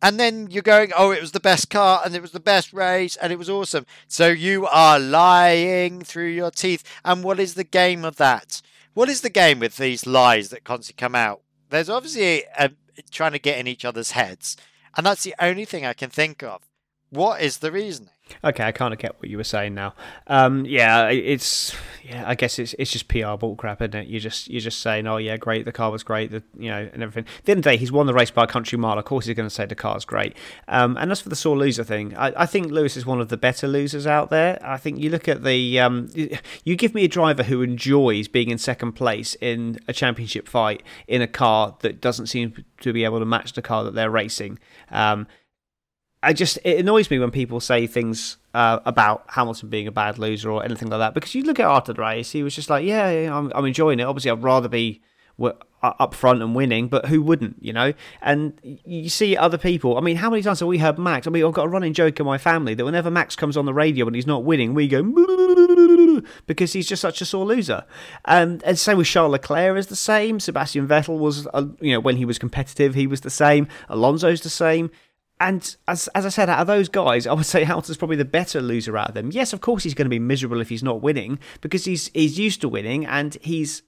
[0.00, 2.72] and then you're going, oh, it was the best car and it was the best
[2.72, 3.84] race and it was awesome.
[4.06, 6.84] So you are lying through your teeth.
[7.04, 8.62] And what is the game of that?
[8.94, 11.40] What is the game with these lies that constantly come out?
[11.70, 12.70] There's obviously a,
[13.10, 14.56] trying to get in each other's heads.
[14.96, 16.62] And that's the only thing I can think of.
[17.10, 18.10] What is the reasoning?
[18.44, 19.94] Okay, I kind of get what you were saying now.
[20.26, 22.24] Um, yeah, it's yeah.
[22.26, 24.08] I guess it's it's just PR bullcrap, isn't it?
[24.08, 26.88] You just you're just saying, oh yeah, great, the car was great, the, you know,
[26.92, 27.24] and everything.
[27.38, 28.98] At the end of the day, he's won the race by a country mile.
[28.98, 30.36] Of course, he's going to say the car's great.
[30.68, 33.28] Um, and as for the sore loser thing, I, I, think Lewis is one of
[33.28, 34.58] the better losers out there.
[34.62, 36.08] I think you look at the um,
[36.64, 40.82] you give me a driver who enjoys being in second place in a championship fight
[41.06, 44.10] in a car that doesn't seem to be able to match the car that they're
[44.10, 44.58] racing.
[44.90, 45.26] Um,
[46.22, 50.18] I just it annoys me when people say things uh, about Hamilton being a bad
[50.18, 52.84] loser or anything like that because you look at the race, he was just like,
[52.84, 54.04] yeah, yeah I'm, I'm enjoying it.
[54.04, 55.00] Obviously, I'd rather be
[55.82, 57.92] up front and winning, but who wouldn't, you know?
[58.20, 59.96] And you see other people.
[59.96, 61.26] I mean, how many times have we heard Max?
[61.26, 63.64] I mean, I've got a running joke in my family that whenever Max comes on
[63.64, 65.02] the radio and he's not winning, we go
[66.46, 67.84] because he's just such a sore loser.
[68.24, 70.40] And, and same with Charles Leclerc is the same.
[70.40, 73.68] Sebastian Vettel was, uh, you know, when he was competitive, he was the same.
[73.88, 74.90] Alonso's the same.
[75.40, 78.24] And as as I said, out of those guys, I would say Hamilton's probably the
[78.24, 79.30] better loser out of them.
[79.30, 82.38] Yes, of course he's going to be miserable if he's not winning because he's he's
[82.38, 83.82] used to winning and he's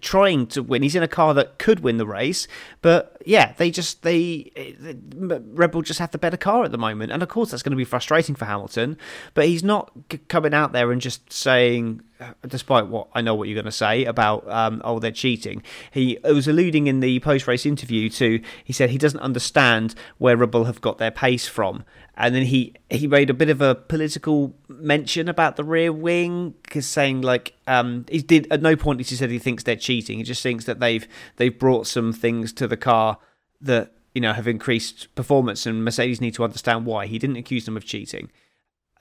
[0.00, 0.82] trying to win.
[0.82, 2.48] He's in a car that could win the race,
[2.82, 6.72] but yeah, they just they, eh, they Red Bull just have the better car at
[6.72, 8.98] the moment, and of course that's going to be frustrating for Hamilton.
[9.34, 9.92] But he's not
[10.28, 12.02] coming out there and just saying
[12.46, 16.18] despite what I know what you're going to say about um, oh they're cheating, he
[16.24, 20.50] was alluding in the post race interview to he said he doesn't understand where Red
[20.50, 21.84] Bull have got their pace from,
[22.16, 26.54] and then he he made a bit of a political mention about the rear wing,
[26.62, 29.76] because saying like um, he did at no point did he said he thinks they're
[29.76, 30.18] cheating.
[30.18, 33.18] He just thinks that they've they've brought some things to the car
[33.60, 37.06] that you know have increased performance, and Mercedes need to understand why.
[37.06, 38.30] He didn't accuse them of cheating.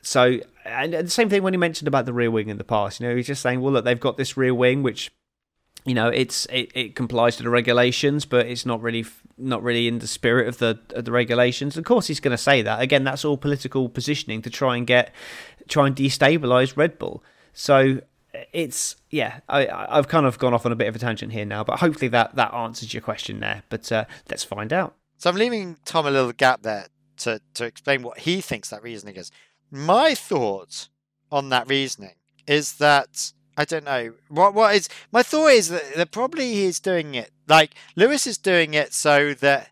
[0.05, 2.99] So, and the same thing when he mentioned about the rear wing in the past.
[2.99, 5.11] You know, he's just saying, well, look, they've got this rear wing which
[5.83, 9.05] you know it's it, it complies to the regulations but it's not really
[9.37, 11.75] not really in the spirit of the of the regulations.
[11.75, 12.81] Of course he's going to say that.
[12.81, 15.13] Again that's all political positioning to try and get
[15.67, 17.23] try and destabilize red bull.
[17.53, 18.01] So
[18.51, 21.45] it's yeah I, i've kind of gone off on a bit of a tangent here
[21.45, 23.63] now but hopefully that that answers your question there.
[23.69, 24.95] But uh, let's find out.
[25.17, 26.87] So i'm leaving tom a little gap there
[27.17, 29.31] to to explain what he thinks that reasoning is
[29.75, 30.87] my thought
[31.31, 32.15] on that reasoning
[32.47, 36.79] is that I don't know what what is my thought is that, that probably he's
[36.79, 39.69] doing it like Lewis is doing it so that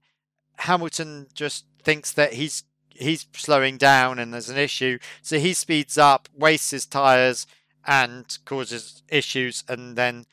[0.58, 2.64] Hamilton just thinks that he's
[2.96, 7.48] he's slowing down and there's an issue, so he speeds up, wastes his tires,
[7.86, 10.26] and causes issues, and then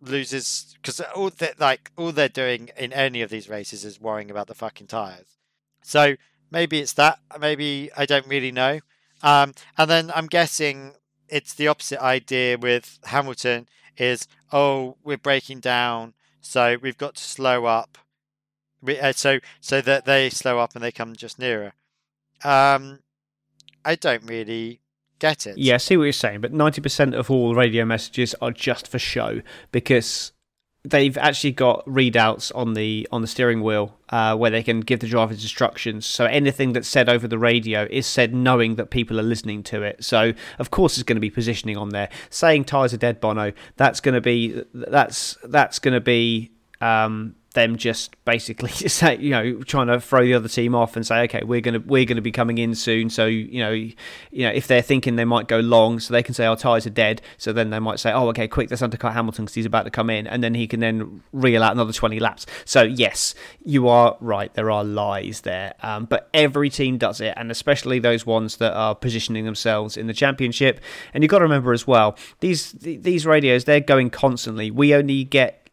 [0.00, 4.30] loses because all that like all they're doing in any of these races is worrying
[4.30, 5.38] about the fucking tires.
[5.82, 6.16] So
[6.50, 7.18] maybe it's that.
[7.38, 8.80] Maybe I don't really know.
[9.22, 10.94] Um, and then I'm guessing
[11.28, 17.22] it's the opposite idea with Hamilton is oh we're breaking down so we've got to
[17.22, 17.98] slow up.
[18.80, 21.72] We, uh, so so that they slow up and they come just nearer.
[22.44, 23.00] Um
[23.84, 24.80] I don't really
[25.18, 25.58] get it.
[25.58, 28.98] Yeah I see what you're saying but 90% of all radio messages are just for
[28.98, 30.32] show because
[30.90, 35.00] they've actually got readouts on the on the steering wheel uh, where they can give
[35.00, 36.06] the drivers instructions.
[36.06, 39.82] So anything that's said over the radio is said knowing that people are listening to
[39.82, 40.04] it.
[40.04, 42.08] So of course, it's going to be positioning on there.
[42.30, 43.52] Saying tires are dead, Bono.
[43.76, 49.30] That's going to be that's that's going to be um, them just basically say, you
[49.30, 52.22] know, trying to throw the other team off and say, okay, we're gonna we're gonna
[52.22, 53.10] be coming in soon.
[53.10, 53.96] So you know, you
[54.32, 56.90] know, if they're thinking they might go long, so they can say our tyres are
[56.90, 57.20] dead.
[57.36, 59.90] So then they might say, oh, okay, quick, let's undercut Hamilton because he's about to
[59.90, 62.46] come in, and then he can then reel out another twenty laps.
[62.64, 64.52] So yes, you are right.
[64.54, 68.72] There are lies there, um, but every team does it, and especially those ones that
[68.74, 70.80] are positioning themselves in the championship.
[71.12, 74.70] And you've got to remember as well, these these radios they're going constantly.
[74.70, 75.67] We only get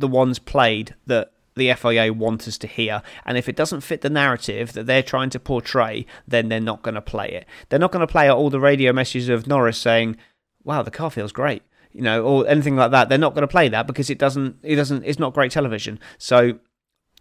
[0.00, 3.02] the ones played that the FIA want us to hear.
[3.24, 6.82] And if it doesn't fit the narrative that they're trying to portray, then they're not
[6.82, 7.46] going to play it.
[7.68, 10.16] They're not going to play all the radio messages of Norris saying,
[10.64, 13.08] "Wow, the car feels great," you know, or anything like that.
[13.08, 14.56] They're not going to play that because it doesn't.
[14.62, 15.04] It doesn't.
[15.04, 16.00] It's not great television.
[16.18, 16.58] So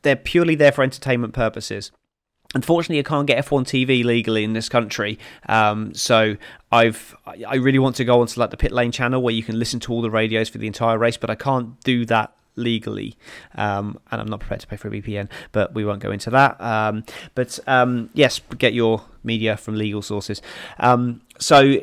[0.02, 1.92] they're purely there for entertainment purposes.
[2.56, 6.36] Unfortunately, I can't get F1 TV legally in this country, um, so
[6.72, 9.60] I've I really want to go onto like the pit lane channel where you can
[9.60, 13.18] listen to all the radios for the entire race, but I can't do that legally,
[13.56, 16.30] um, and I'm not prepared to pay for a VPN, but we won't go into
[16.32, 16.60] that.
[16.62, 17.04] Um,
[17.36, 20.42] but um, yes, get your media from legal sources.
[20.80, 21.82] Um, so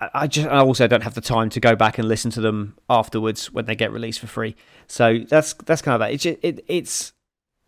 [0.00, 2.76] I just I also don't have the time to go back and listen to them
[2.88, 4.54] afterwards when they get released for free.
[4.86, 6.12] So that's that's kind of that.
[6.12, 7.12] It's it, it's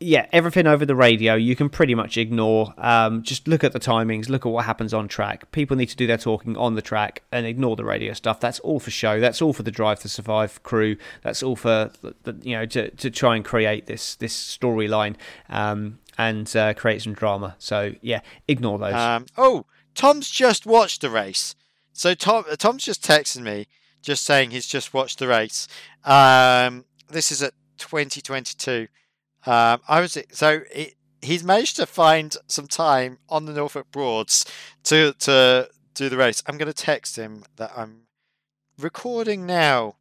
[0.02, 2.72] yeah, everything over the radio you can pretty much ignore.
[2.78, 5.52] Um, just look at the timings, look at what happens on track.
[5.52, 8.40] People need to do their talking on the track and ignore the radio stuff.
[8.40, 9.20] That's all for show.
[9.20, 10.96] That's all for the Drive to Survive crew.
[11.22, 15.16] That's all for the, you know to, to try and create this this storyline
[15.50, 17.56] um, and uh, create some drama.
[17.58, 18.94] So yeah, ignore those.
[18.94, 21.54] Um, oh, Tom's just watched the race.
[21.92, 23.66] So Tom Tom's just texting me,
[24.00, 25.68] just saying he's just watched the race.
[26.06, 28.88] Um, this is at 2022.
[29.46, 34.44] Um, I was so it, he's managed to find some time on the Norfolk Broads
[34.84, 36.42] to to do the race.
[36.46, 38.02] I'm going to text him that I'm
[38.78, 39.96] recording now.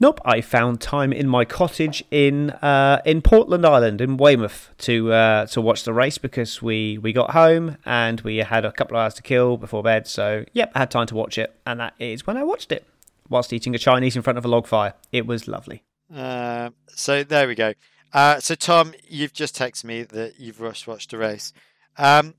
[0.00, 5.12] Nope, I found time in my cottage in uh, in Portland Island in Weymouth to
[5.12, 8.96] uh, to watch the race because we, we got home and we had a couple
[8.96, 10.08] of hours to kill before bed.
[10.08, 12.84] So yep, I had time to watch it, and that is when I watched it
[13.28, 14.94] whilst eating a Chinese in front of a log fire.
[15.12, 15.84] It was lovely.
[16.12, 17.72] Uh, so there we go.
[18.12, 21.52] Uh, so Tom, you've just texted me that you've rushed watched the race.
[21.96, 22.34] Um,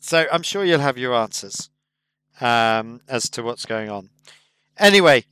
[0.00, 1.70] so I'm sure you'll have your answers
[2.40, 4.10] um, as to what's going on.
[4.78, 5.24] Anyway,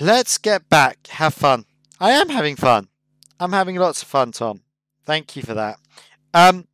[0.00, 1.06] let's get back.
[1.08, 1.66] Have fun.
[2.00, 2.88] I am having fun.
[3.38, 4.62] I'm having lots of fun, Tom.
[5.04, 5.78] Thank you for that.
[6.32, 6.66] Um,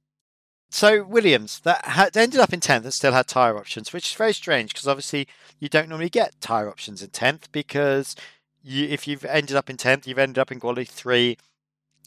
[0.70, 4.16] so Williams that had ended up in tenth and still had tire options, which is
[4.16, 5.26] very strange because obviously
[5.58, 8.14] you don't normally get tire options in tenth because
[8.62, 11.36] you, if you've ended up in tenth, you've ended up in quality three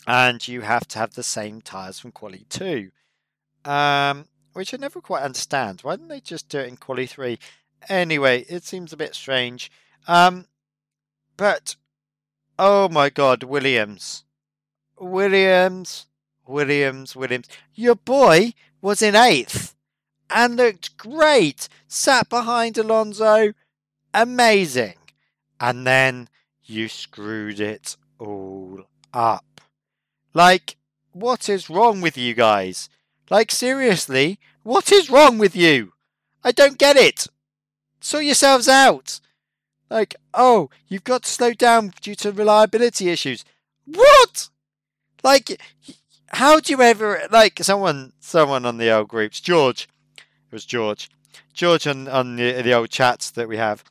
[0.08, 2.92] and you have to have the same tires from quality 2
[3.66, 7.40] um, which i never quite understand why didn't they just do it in quality 3
[7.90, 9.72] Anyway, it seems a bit strange.
[10.08, 10.46] Um,
[11.38, 11.76] but
[12.58, 14.24] oh my God, Williams,
[15.00, 16.08] Williams,
[16.46, 17.48] Williams, Williams.
[17.74, 19.76] Your boy was in eighth
[20.30, 21.68] and looked great.
[21.88, 23.54] Sat behind Alonso,
[24.14, 24.96] amazing.
[25.60, 26.30] And then
[26.64, 28.84] you screwed it all
[29.14, 29.53] up.
[30.34, 30.78] Like,
[31.12, 32.90] what is wrong with you guys?
[33.30, 35.94] Like, seriously, what is wrong with you?
[36.44, 37.28] I don't get it.
[38.02, 39.20] Sort yourselves out.
[39.90, 43.46] Like, oh, you've got to slow down due to reliability issues.
[43.86, 44.50] What?
[45.24, 45.62] Like,
[46.30, 48.14] how do you ever like someone?
[48.20, 49.88] Someone on the old groups, George.
[50.18, 51.10] It was George.
[51.54, 53.84] George on on the, the old chats that we have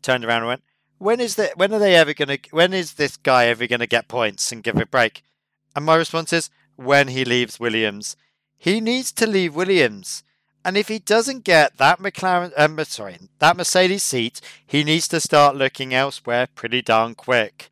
[0.00, 0.64] turned around and went,
[0.98, 1.58] "When is that?
[1.58, 2.38] When are they ever gonna?
[2.50, 5.22] When is this guy ever gonna get points and give a break?"
[5.74, 8.16] And my response is, "When he leaves Williams,
[8.56, 10.22] he needs to leave Williams."
[10.64, 15.20] And if he doesn't get that McLaren, um, sorry, that Mercedes seat, he needs to
[15.20, 17.70] start looking elsewhere pretty darn quick.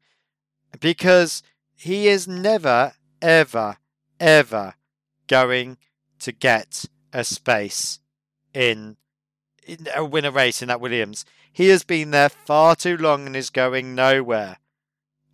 [0.80, 1.42] Because
[1.76, 3.76] he is never, ever,
[4.18, 4.74] ever
[5.26, 5.76] going
[6.20, 8.00] to get a space
[8.54, 8.96] in,
[9.66, 11.26] in a win a race in that Williams.
[11.52, 14.58] He has been there far too long and is going nowhere.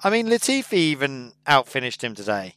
[0.04, 2.56] I mean, Latifi even outfinished him today.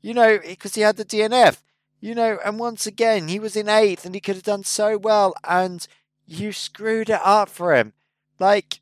[0.00, 1.58] You know, because he had the DNF.
[2.00, 4.96] You know, and once again, he was in eighth and he could have done so
[4.96, 5.86] well, and
[6.26, 7.92] you screwed it up for him.
[8.38, 8.80] Like,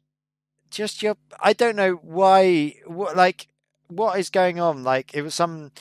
[0.71, 1.17] just your.
[1.41, 2.77] I don't know why.
[2.87, 3.49] What, like,
[3.89, 4.85] what is going on?
[4.85, 5.73] Like, it was some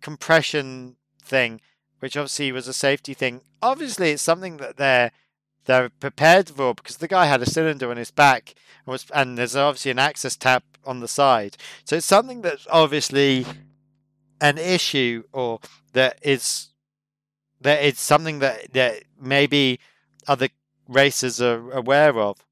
[0.00, 1.60] compression thing,
[2.00, 3.40] which obviously was a safety thing.
[3.62, 5.12] Obviously, it's something that they're
[5.64, 8.54] they're prepared for because the guy had a cylinder on his back
[8.84, 11.56] and was and there's obviously an access tap on the side.
[11.84, 13.46] So it's something that's obviously
[14.40, 15.60] an issue or
[15.92, 16.68] that is
[17.60, 19.78] that it's something that that maybe
[20.26, 20.48] other
[20.88, 22.44] racers are aware of,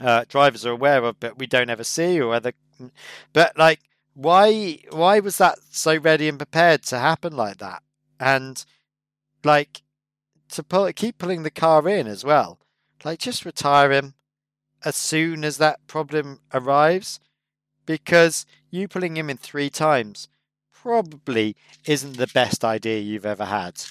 [0.00, 2.52] uh, drivers are aware of, but we don't ever see or other.
[3.32, 3.80] But like,
[4.14, 7.82] why why was that so ready and prepared to happen like that?
[8.20, 8.62] And
[9.42, 9.83] like
[10.54, 12.58] to pull, keep pulling the car in as well.
[13.04, 14.14] Like, just retire him
[14.84, 17.20] as soon as that problem arrives,
[17.86, 20.28] because you pulling him in three times
[20.72, 23.82] probably isn't the best idea you've ever had.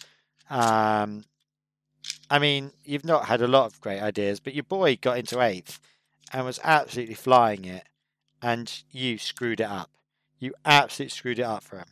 [0.50, 1.24] Um,
[2.30, 5.42] I mean, you've not had a lot of great ideas, but your boy got into
[5.42, 5.80] eighth
[6.32, 7.88] and was absolutely flying it,
[8.42, 9.90] and you screwed it up.
[10.40, 11.88] You absolutely screwed it up for him.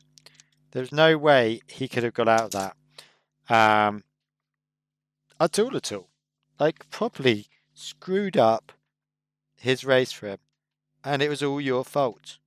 [0.72, 2.76] There's no way he could have got out of that.
[3.50, 4.04] Um,
[5.42, 6.08] at all, at all.
[6.60, 8.72] Like, properly screwed up
[9.56, 10.38] his race for him.
[11.04, 12.38] And it was all your fault.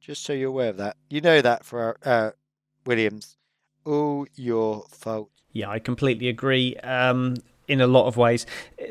[0.00, 0.96] Just so you're aware of that.
[1.08, 2.32] You know that for uh,
[2.84, 3.36] Williams.
[3.84, 5.30] All your fault.
[5.52, 6.76] Yeah, I completely agree.
[6.78, 7.36] Um,
[7.68, 8.46] in a lot of ways,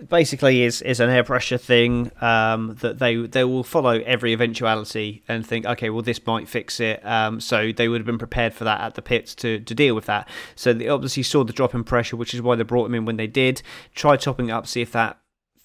[0.09, 5.23] basically is is an air pressure thing um, that they they will follow every eventuality
[5.27, 7.05] and think, okay, well this might fix it.
[7.05, 9.95] Um, so they would have been prepared for that at the pits to to deal
[9.95, 10.27] with that.
[10.55, 13.05] So they obviously saw the drop in pressure, which is why they brought him in
[13.05, 13.61] when they did.
[13.95, 15.20] Try topping up, see if that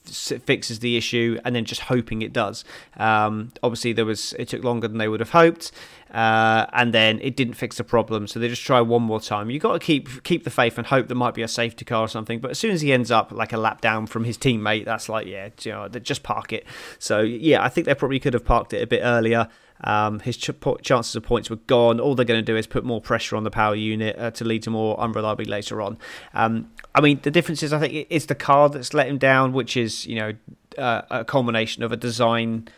[0.09, 2.65] fixes the issue and then just hoping it does.
[2.97, 5.73] Um, obviously there was it took longer than they would have hoped
[6.13, 8.27] uh, and then it didn't fix the problem.
[8.27, 9.51] So they just try one more time.
[9.51, 12.03] You got to keep keep the faith and hope there might be a safety car
[12.03, 14.39] or something but as soon as he ends up like a lap down from his
[14.39, 16.65] teammate that's like yeah you know just park it.
[16.99, 19.49] So yeah i think they probably could have parked it a bit earlier.
[19.85, 20.51] Um, his ch-
[20.83, 22.01] chances of points were gone.
[22.01, 24.45] All they're going to do is put more pressure on the power unit uh, to
[24.45, 25.99] lead to more unreliability later on.
[26.35, 29.53] Um, I mean, the difference is I think it's the car that's let him down,
[29.53, 30.33] which is you know
[30.79, 32.69] uh, a culmination of a design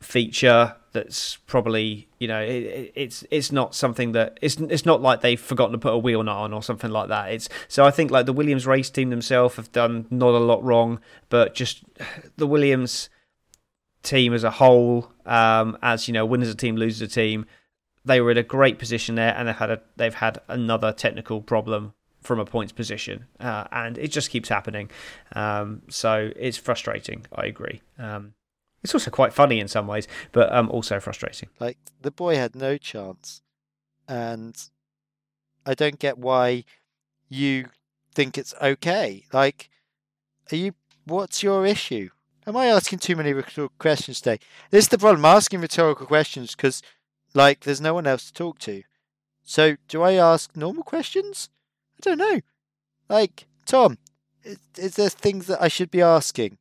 [0.00, 5.20] feature that's probably you know it, it's it's not something that it's it's not like
[5.20, 7.30] they've forgotten to put a wheel nut on or something like that.
[7.32, 10.64] It's so i think like the williams race team themselves have done not a lot
[10.64, 11.84] wrong but just
[12.38, 13.10] the williams
[14.02, 17.46] team as a whole, um, as you know, winners a team, lose as a team,
[18.04, 21.40] they were in a great position there, and they've had a they've had another technical
[21.40, 24.90] problem from a points position, uh, and it just keeps happening.
[25.32, 27.26] Um, so it's frustrating.
[27.34, 27.80] I agree.
[27.98, 28.34] Um,
[28.82, 31.48] it's also quite funny in some ways, but um, also frustrating.
[31.58, 33.42] Like the boy had no chance,
[34.08, 34.56] and
[35.66, 36.64] I don't get why
[37.28, 37.66] you
[38.14, 39.24] think it's okay.
[39.32, 39.70] Like,
[40.52, 40.74] are you?
[41.04, 42.10] What's your issue?
[42.46, 44.40] Am I asking too many rhetorical questions today?
[44.70, 45.24] This is the problem.
[45.24, 46.82] I'm asking rhetorical questions because,
[47.34, 48.82] like, there's no one else to talk to.
[49.44, 51.48] So, do I ask normal questions?
[52.00, 52.40] I don't know.
[53.10, 53.98] Like, Tom,
[54.42, 56.56] is, is there things that I should be asking?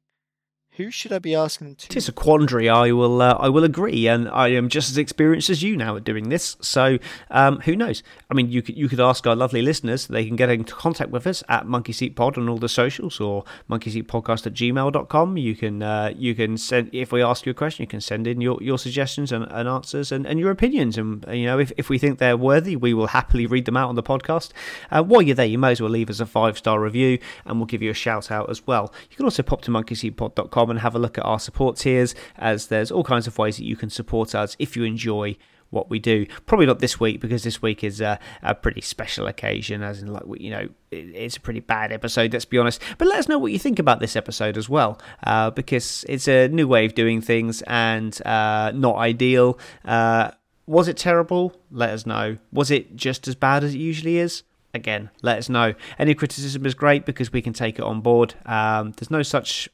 [0.79, 1.97] Who should I be asking them to?
[1.97, 2.69] is a quandary.
[2.69, 3.21] I will.
[3.21, 6.29] Uh, I will agree, and I am just as experienced as you now at doing
[6.29, 6.55] this.
[6.61, 6.99] So,
[7.29, 8.01] um, who knows?
[8.31, 10.07] I mean, you could you could ask our lovely listeners.
[10.07, 13.19] They can get into contact with us at Monkey Seat Pod on all the socials
[13.19, 15.35] or monkeyseatpodcast at gmail.com.
[15.35, 18.25] You can uh, you can send if we ask you a question, you can send
[18.25, 20.97] in your, your suggestions and, and answers and, and your opinions.
[20.97, 23.89] And you know, if, if we think they're worthy, we will happily read them out
[23.89, 24.51] on the podcast.
[24.89, 27.57] Uh, while you're there, you may as well leave us a five star review, and
[27.57, 28.93] we'll give you a shout out as well.
[29.11, 32.67] You can also pop to monkeyseatpod.com and have a look at our support tiers, as
[32.67, 35.35] there's all kinds of ways that you can support us if you enjoy
[35.69, 36.25] what we do.
[36.45, 40.11] Probably not this week because this week is a, a pretty special occasion, as in
[40.11, 42.33] like you know it's a pretty bad episode.
[42.33, 42.81] Let's be honest.
[42.97, 46.27] But let us know what you think about this episode as well, uh, because it's
[46.27, 49.59] a new way of doing things and uh, not ideal.
[49.85, 50.31] Uh,
[50.65, 51.55] was it terrible?
[51.71, 52.37] Let us know.
[52.51, 54.43] Was it just as bad as it usually is?
[54.71, 55.73] Again, let us know.
[55.97, 58.35] Any criticism is great because we can take it on board.
[58.45, 59.67] Um, there's no such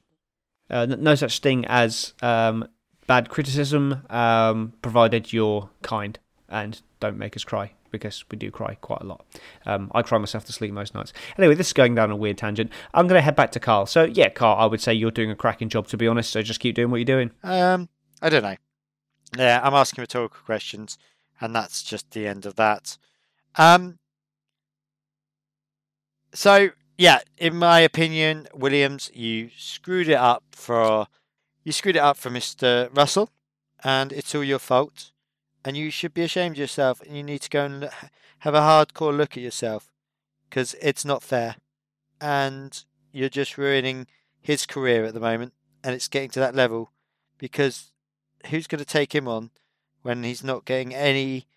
[0.69, 2.67] uh, no such thing as um,
[3.07, 6.17] bad criticism, um, provided you're kind
[6.49, 9.25] and don't make us cry because we do cry quite a lot.
[9.65, 11.13] Um, I cry myself to sleep most nights.
[11.37, 12.71] Anyway, this is going down a weird tangent.
[12.93, 13.85] I'm going to head back to Carl.
[13.85, 16.31] So yeah, Carl, I would say you're doing a cracking job to be honest.
[16.31, 17.31] So just keep doing what you're doing.
[17.43, 17.89] Um,
[18.21, 18.57] I don't know.
[19.37, 20.97] Yeah, I'm asking rhetorical questions,
[21.41, 22.97] and that's just the end of that.
[23.55, 23.99] Um,
[26.33, 31.07] so yeah, in my opinion, Williams, you screwed it up for
[31.63, 32.95] you screwed it up for Mr.
[32.95, 33.31] Russell,
[33.83, 35.11] and it's all your fault.
[35.63, 37.89] And you should be ashamed of yourself, and you need to go and
[38.39, 39.91] have a hardcore look at yourself,
[40.47, 41.55] because it's not fair,
[42.21, 44.05] and you're just ruining
[44.41, 46.91] his career at the moment, and it's getting to that level
[47.37, 47.91] because
[48.47, 49.51] who's going to take him on
[50.01, 51.47] when he's not getting any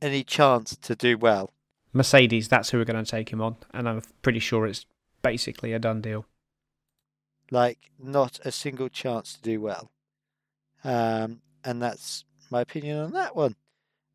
[0.00, 1.52] any chance to do well?
[1.96, 4.86] Mercedes, that's who we're going to take him on, and I'm pretty sure it's
[5.22, 6.26] basically a done deal.
[7.50, 9.90] Like not a single chance to do well.
[10.84, 13.56] Um, and that's my opinion on that one.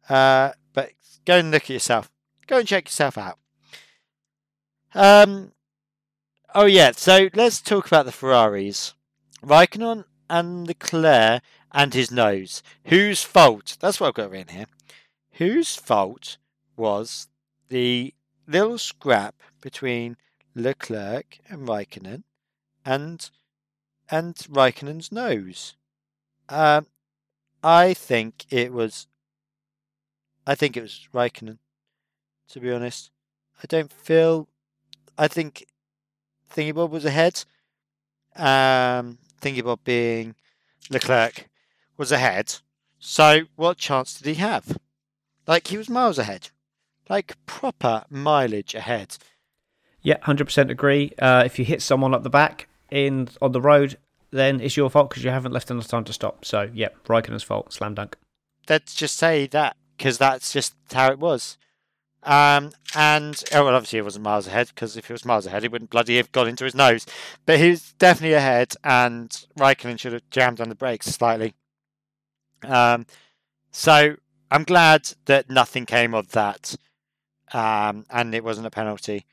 [0.07, 0.91] Uh, but
[1.25, 2.09] go and look at yourself.
[2.47, 3.39] Go and check yourself out.
[4.93, 5.53] Um,
[6.53, 6.91] oh yeah.
[6.91, 8.93] So let's talk about the Ferraris.
[9.45, 12.61] Raikkonen and Leclerc and his nose.
[12.85, 13.77] Whose fault?
[13.79, 14.65] That's what I've got written here.
[15.33, 16.37] Whose fault
[16.75, 17.27] was
[17.71, 18.13] the
[18.47, 20.17] little scrap between
[20.53, 22.23] Leclerc and Raikkonen
[22.85, 23.29] and
[24.09, 25.75] and Raikkonen's nose?
[26.49, 26.87] Um,
[27.63, 29.07] I think it was.
[30.45, 31.59] I think it was Raikkonen.
[32.49, 33.09] To be honest,
[33.63, 34.49] I don't feel.
[35.17, 35.65] I think
[36.53, 37.45] Thingy Bob was ahead.
[38.35, 40.35] Um, Thingy Bob being
[40.89, 41.47] Leclerc
[41.95, 42.55] was ahead.
[42.99, 44.77] So what chance did he have?
[45.47, 46.49] Like he was miles ahead,
[47.11, 49.17] like proper mileage ahead.
[50.01, 51.11] Yeah, hundred percent agree.
[51.19, 53.97] Uh, if you hit someone up the back in on the road,
[54.31, 56.45] then it's your fault because you haven't left enough time to stop.
[56.45, 57.73] So yeah, Raikkonen's fault.
[57.73, 58.15] Slam dunk.
[58.69, 61.57] let's just say that because that's just how it was.
[62.23, 65.63] Um, and oh well, obviously it wasn't miles ahead because if it was miles ahead,
[65.63, 67.05] he wouldn't bloody have got into his nose.
[67.45, 71.55] But he was definitely ahead, and Raikkonen should have jammed on the brakes slightly.
[72.63, 73.05] Um,
[73.71, 74.15] so
[74.49, 76.75] I'm glad that nothing came of that,
[77.53, 79.25] um, and it wasn't a penalty.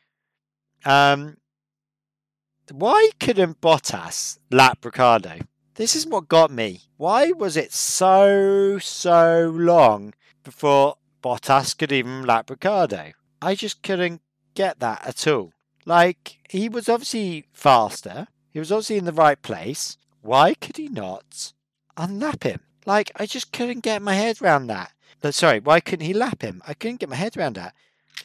[0.84, 1.36] Um,
[2.70, 5.38] why couldn't Bottas lap Ricciardo?
[5.74, 6.82] This is what got me.
[6.96, 10.12] Why was it so, so long
[10.42, 13.12] before Bottas could even lap Ricciardo?
[13.40, 14.20] I just couldn't
[14.54, 15.52] get that at all.
[15.84, 19.96] Like, he was obviously faster, he was obviously in the right place.
[20.20, 21.52] Why could he not
[21.96, 22.60] unlap him?
[22.84, 24.92] Like, I just couldn't get my head around that.
[25.20, 26.60] But sorry, why couldn't he lap him?
[26.66, 27.74] I couldn't get my head around that.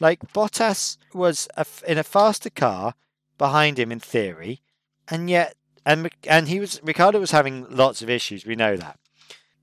[0.00, 2.94] Like, Bottas was a in a faster car
[3.38, 4.60] behind him in theory,
[5.08, 5.54] and yet
[5.86, 8.46] and and he was Ricciardo was having lots of issues.
[8.46, 8.98] We know that.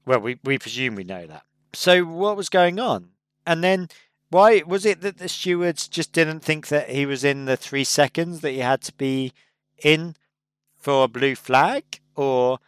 [0.05, 1.43] Well, we we presume we know that.
[1.73, 3.09] So what was going on?
[3.45, 3.89] And then
[4.29, 7.84] why was it that the stewards just didn't think that he was in the three
[7.84, 9.34] seconds that he had to be
[9.84, 10.15] in
[10.77, 11.84] for a blue flag,
[12.15, 12.59] or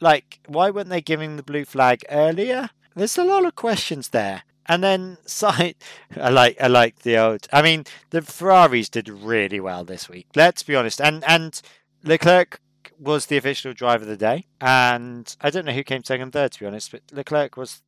[0.00, 2.70] like why weren't they giving the blue flag earlier?
[2.94, 4.42] There's a lot of questions there.
[4.66, 5.76] And then side,
[6.16, 7.46] I like I like the old.
[7.52, 10.28] I mean, the Ferraris did really well this week.
[10.34, 11.00] Let's be honest.
[11.00, 11.60] And and
[12.04, 12.60] Leclerc
[12.98, 16.32] was the official driver of the day, and I don't know who came second and
[16.32, 17.82] third to be honest, but Leclerc was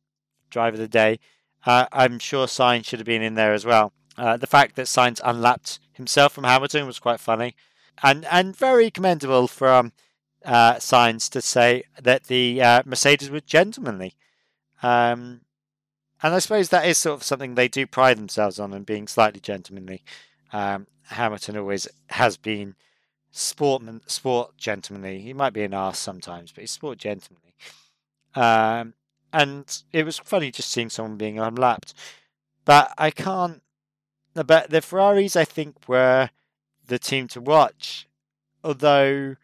[0.49, 1.19] driver of the day.
[1.65, 3.93] Uh, I'm sure Sainz should have been in there as well.
[4.17, 7.55] Uh, the fact that Sainz unlapped himself from Hamilton was quite funny,
[8.03, 9.93] and and very commendable from
[10.45, 14.15] uh, to say that the uh, Mercedes were gentlemanly.
[14.83, 15.41] Um,
[16.23, 19.07] and I suppose that is sort of something they do pride themselves on, and being
[19.07, 20.03] slightly gentlemanly.
[20.53, 22.75] Um, Hamilton always has been
[23.31, 25.19] sportman, sport gentlemanly.
[25.19, 27.55] He might be an ass sometimes, but he's sport gentlemanly.
[28.33, 28.93] Um,
[29.31, 31.93] and it was funny just seeing someone being unlapped.
[32.63, 33.61] But I can't.
[34.33, 36.29] But the Ferraris, I think, were
[36.87, 38.07] the team to watch.
[38.63, 39.35] Although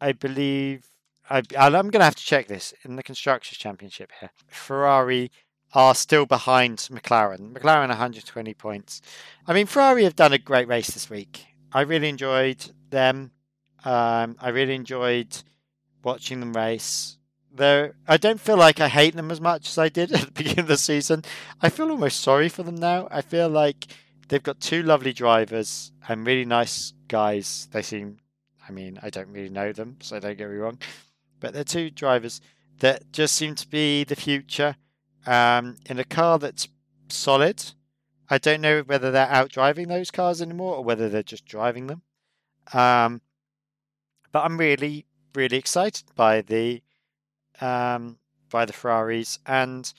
[0.00, 0.86] I believe
[1.28, 4.30] I, I'm going to have to check this in the constructors championship here.
[4.48, 5.30] Ferrari
[5.72, 7.52] are still behind McLaren.
[7.52, 9.00] McLaren 120 points.
[9.46, 11.46] I mean, Ferrari have done a great race this week.
[11.72, 13.30] I really enjoyed them.
[13.84, 15.42] Um, I really enjoyed
[16.02, 17.16] watching them race.
[17.52, 20.32] Though I don't feel like I hate them as much as I did at the
[20.32, 21.24] beginning of the season.
[21.60, 23.08] I feel almost sorry for them now.
[23.10, 23.86] I feel like
[24.28, 27.68] they've got two lovely drivers and really nice guys.
[27.72, 28.18] They seem,
[28.68, 30.78] I mean, I don't really know them, so don't get me wrong,
[31.40, 32.40] but they're two drivers
[32.78, 34.76] that just seem to be the future
[35.26, 36.68] um, in a car that's
[37.08, 37.72] solid.
[38.28, 41.88] I don't know whether they're out driving those cars anymore or whether they're just driving
[41.88, 42.02] them.
[42.72, 43.20] Um,
[44.32, 46.82] but I'm really, really excited by the
[47.60, 48.18] um,
[48.50, 49.92] by the Ferraris, and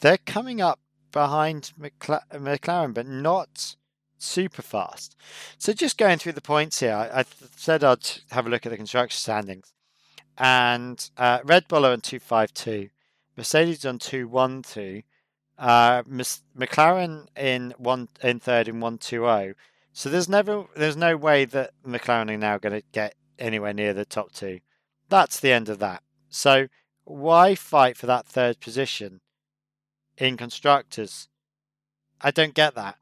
[0.00, 0.80] they're coming up
[1.12, 3.76] behind McLaren, McLaren, but not
[4.18, 5.16] super fast.
[5.58, 7.24] So just going through the points here, I, I
[7.56, 9.72] said I'd have a look at the construction standings,
[10.38, 12.88] and uh, Red Bull are two five two,
[13.40, 15.02] Mercedes on two one two,
[15.58, 19.54] uh, McLaren in one in third in one two zero.
[19.94, 23.94] So there's never there's no way that McLaren are now going to get anywhere near
[23.94, 24.60] the top two.
[25.08, 26.02] That's the end of that.
[26.28, 26.68] So
[27.04, 29.22] why fight for that third position
[30.18, 31.28] in constructors?
[32.20, 32.98] I don't get that.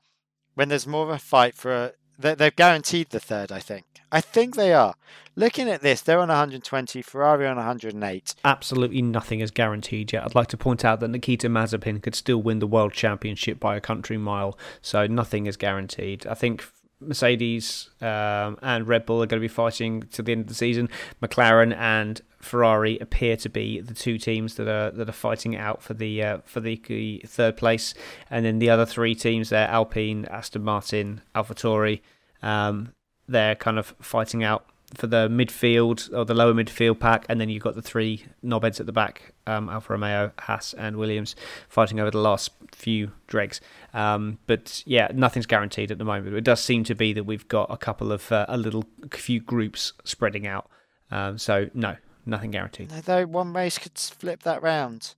[0.55, 3.53] When there's more of a fight for a, they're guaranteed the third.
[3.53, 3.85] I think.
[4.11, 4.95] I think they are.
[5.37, 8.35] Looking at this, they're on 120, Ferrari on 108.
[8.45, 10.25] Absolutely nothing is guaranteed yet.
[10.25, 13.77] I'd like to point out that Nikita Mazepin could still win the world championship by
[13.77, 16.27] a country mile, so nothing is guaranteed.
[16.27, 16.67] I think
[17.01, 20.55] Mercedes um, and Red Bull are going to be fighting to the end of the
[20.55, 20.89] season.
[21.23, 25.83] McLaren and Ferrari appear to be the two teams that are that are fighting out
[25.83, 27.95] for the uh, for the, third place,
[28.31, 32.01] and then the other three teams there: Alpine, Aston Martin, AlphaTauri.
[32.43, 32.93] Um,
[33.29, 37.49] they're kind of fighting out for the midfield or the lower midfield pack, and then
[37.49, 41.37] you've got the three knobheads at the back: um, Alfa Romeo, Haas, and Williams,
[41.69, 43.61] fighting over the last few dregs.
[43.93, 46.35] Um, but yeah, nothing's guaranteed at the moment.
[46.35, 49.41] It does seem to be that we've got a couple of uh, a little few
[49.41, 50.69] groups spreading out.
[51.11, 52.91] Um, so no, nothing guaranteed.
[52.91, 55.15] Though one race could flip that round.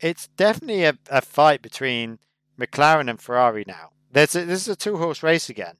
[0.00, 2.20] It's definitely a, a fight between
[2.58, 3.90] McLaren and Ferrari now.
[4.10, 5.76] There's a, this is a two horse race again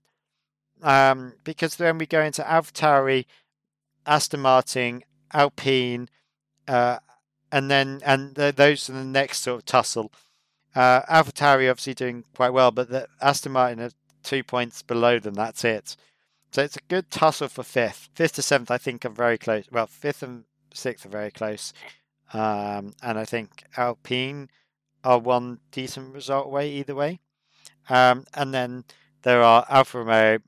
[0.82, 3.26] um, because then we go into AlphaTauri,
[4.06, 5.02] Aston Martin,
[5.32, 6.08] Alpine,
[6.68, 6.98] uh,
[7.52, 10.12] and then and the, those are the next sort of tussle.
[10.74, 13.90] Uh, AlphaTauri obviously doing quite well, but the Aston Martin are
[14.22, 15.34] two points below them.
[15.34, 15.96] That's it.
[16.52, 18.08] So it's a good tussle for fifth.
[18.14, 19.64] Fifth to seventh, I think, are very close.
[19.70, 21.72] Well, fifth and sixth are very close.
[22.32, 24.48] Um, and I think Alpine
[25.02, 27.20] are one decent result away either way.
[27.88, 28.84] Um, and then
[29.22, 30.38] there are Alfa Romeo,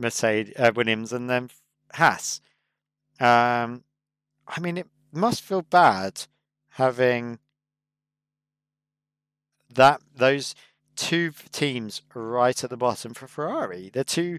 [0.00, 1.50] Mercedes, uh, Williams, and then
[1.94, 2.40] Haas.
[3.20, 3.84] Um,
[4.48, 6.26] I mean, it must feel bad
[6.70, 7.38] having
[9.72, 10.54] that those
[10.96, 13.90] two teams right at the bottom for Ferrari.
[13.92, 14.38] They're two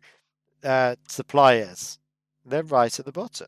[0.63, 1.99] uh, suppliers.
[2.45, 3.47] They're right at the bottom.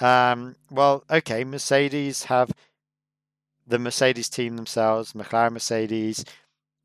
[0.00, 2.52] Um, well, okay, Mercedes have
[3.66, 6.24] the Mercedes team themselves, McLaren Mercedes,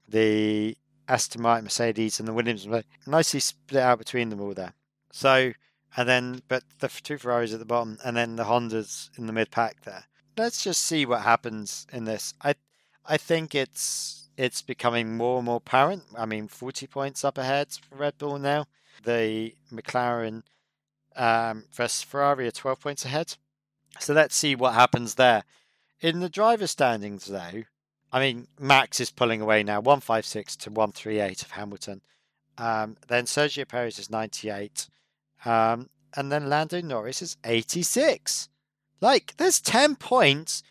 [0.08, 0.76] the
[1.08, 2.68] Aston Martin, Mercedes, and the Williams.
[3.06, 4.74] Nicely split out between them all there.
[5.12, 5.54] So,
[5.96, 9.34] and then, but the two Ferraris at the bottom, and then the Hondas in the
[9.34, 10.06] mid pack there.
[10.38, 12.34] Let's just see what happens in this.
[12.42, 12.56] I,
[13.06, 16.04] I think it's it's becoming more and more apparent.
[16.18, 18.66] I mean, forty points up ahead for Red Bull now.
[19.04, 20.44] The McLaren
[21.16, 23.36] um, versus Ferrari are twelve points ahead.
[24.00, 25.44] So let's see what happens there.
[26.02, 27.64] In the driver standings, though,
[28.14, 32.02] I mean, Max is pulling away now, 156 to 138 of Hamilton.
[32.60, 34.88] Um, then Sergio Perez is 98.
[35.44, 38.50] Um, and then Lando Norris is 86.
[39.02, 40.62] Like, there's 10 points.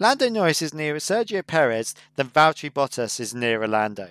[0.00, 4.10] Lando Norris is nearer Sergio Perez than Valtteri Bottas is nearer Lando.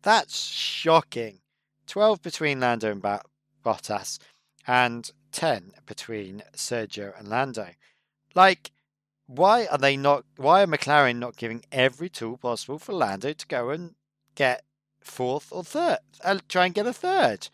[0.00, 1.40] That's shocking.
[1.86, 3.02] 12 between Lando and
[3.64, 4.18] Bottas,
[4.66, 7.68] and 10 between Sergio and Lando.
[8.34, 8.70] Like,
[9.36, 10.24] why are they not?
[10.36, 13.94] Why are McLaren not giving every tool possible for Lando to go and
[14.34, 14.64] get
[15.02, 15.98] fourth or third?
[16.24, 17.48] and try and get a third.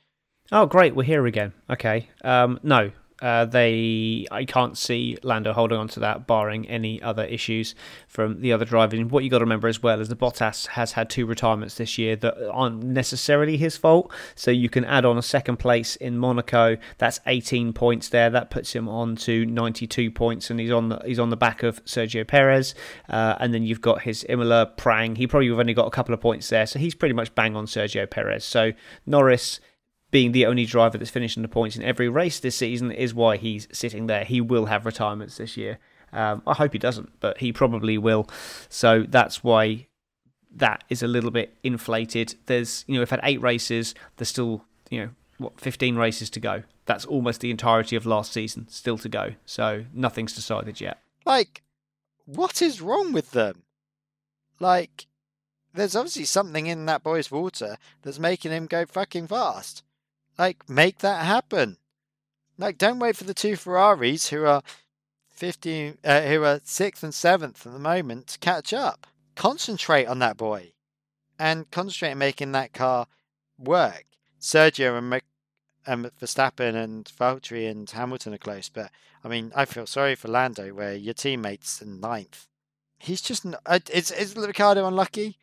[0.51, 0.95] Oh, great!
[0.95, 1.53] We're here again.
[1.70, 2.09] Okay.
[2.22, 2.91] Um, no,
[3.21, 7.75] Uh, they, I can't see Lando holding on to that, barring any other issues
[8.07, 9.05] from the other drivers.
[9.07, 11.99] what you got to remember as well is the Bottas has had two retirements this
[11.99, 14.12] year that aren't necessarily his fault.
[14.35, 16.77] So you can add on a second place in Monaco.
[16.99, 18.31] That's 18 points there.
[18.31, 21.62] That puts him on to 92 points, and he's on the he's on the back
[21.62, 22.75] of Sergio Perez.
[23.09, 25.16] Uh, and then you've got his Imola Prang.
[25.16, 27.66] He probably only got a couple of points there, so he's pretty much bang on
[27.66, 28.45] Sergio Perez.
[28.45, 28.73] So
[29.07, 29.61] Norris
[30.11, 33.37] being the only driver that's finishing the points in every race this season is why
[33.37, 34.25] he's sitting there.
[34.25, 35.79] He will have retirements this year.
[36.13, 38.29] Um, I hope he doesn't, but he probably will.
[38.69, 39.87] So that's why
[40.55, 42.35] that is a little bit inflated.
[42.47, 43.95] There's, you know, we've had eight races.
[44.17, 46.63] There's still, you know, what, 15 races to go.
[46.87, 49.35] That's almost the entirety of last season still to go.
[49.45, 50.99] So nothing's decided yet.
[51.27, 51.63] Like,
[52.25, 53.63] what is wrong with them?
[54.59, 55.07] Like,
[55.75, 59.83] there's obviously something in that boy's water that's making him go fucking fast.
[60.39, 61.78] Like, make that happen.
[62.57, 64.62] Like, don't wait for the two Ferraris who are
[65.30, 69.07] 15, uh, who are sixth and seventh at the moment to catch up.
[69.36, 70.72] Concentrate on that boy,
[71.39, 73.07] and concentrate on making that car
[73.57, 74.05] work.
[74.41, 75.24] Sergio and, Mc,
[75.86, 78.91] and Verstappen and Valtteri and Hamilton are close, but
[79.24, 82.47] I mean, I feel sorry for Lando, where your teammates in ninth.
[82.99, 85.39] He's just uh, is is Ricciardo unlucky?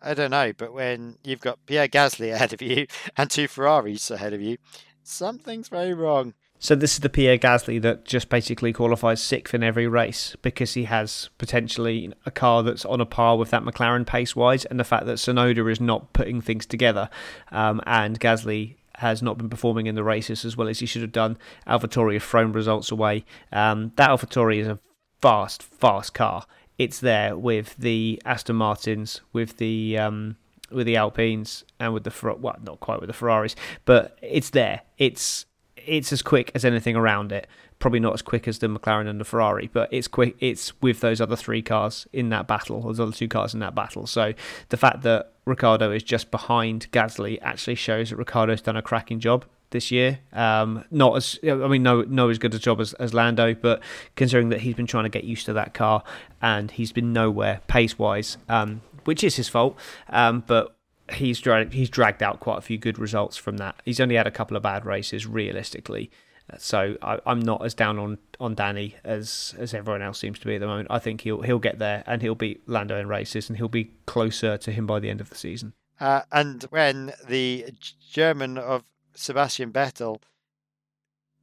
[0.00, 2.86] I don't know, but when you've got Pierre Gasly ahead of you
[3.16, 4.58] and two Ferraris ahead of you,
[5.02, 6.34] something's very wrong.
[6.60, 10.74] So this is the Pierre Gasly that just basically qualifies sixth in every race because
[10.74, 14.84] he has potentially a car that's on a par with that McLaren pace-wise, and the
[14.84, 17.10] fact that Tsunoda is not putting things together,
[17.52, 21.02] um, and Gasly has not been performing in the races as well as he should
[21.02, 21.38] have done.
[21.68, 23.24] AlphaTauri have thrown results away.
[23.52, 24.80] Um, that AlphaTauri is a
[25.22, 26.44] fast, fast car
[26.78, 30.36] it's there with the Aston Martins, with the um,
[30.70, 34.82] with the Alpines, and with the well, not quite with the Ferraris, but it's there.
[34.96, 35.44] It's
[35.76, 37.46] it's as quick as anything around it.
[37.78, 40.36] Probably not as quick as the McLaren and the Ferrari, but it's quick.
[40.40, 43.60] It's with those other three cars in that battle, or those other two cars in
[43.60, 44.06] that battle.
[44.06, 44.34] So
[44.68, 49.20] the fact that Ricciardo is just behind Gasly actually shows that Ricciardo's done a cracking
[49.20, 50.20] job this year.
[50.32, 53.82] Um, not as I mean, no, no as good a job as, as Lando, but
[54.16, 56.02] considering that he's been trying to get used to that car
[56.40, 59.76] and he's been nowhere pace wise, um, which is his fault.
[60.08, 60.76] Um, but
[61.12, 63.76] he's dragged he's dragged out quite a few good results from that.
[63.84, 66.10] He's only had a couple of bad races, realistically.
[66.56, 70.46] So I, am not as down on, on Danny as as everyone else seems to
[70.46, 70.88] be at the moment.
[70.90, 73.92] I think he'll he'll get there and he'll beat Lando in races and he'll be
[74.06, 75.74] closer to him by the end of the season.
[76.00, 77.66] Uh, and when the
[78.10, 78.84] German of
[79.18, 80.20] Sebastian Vettel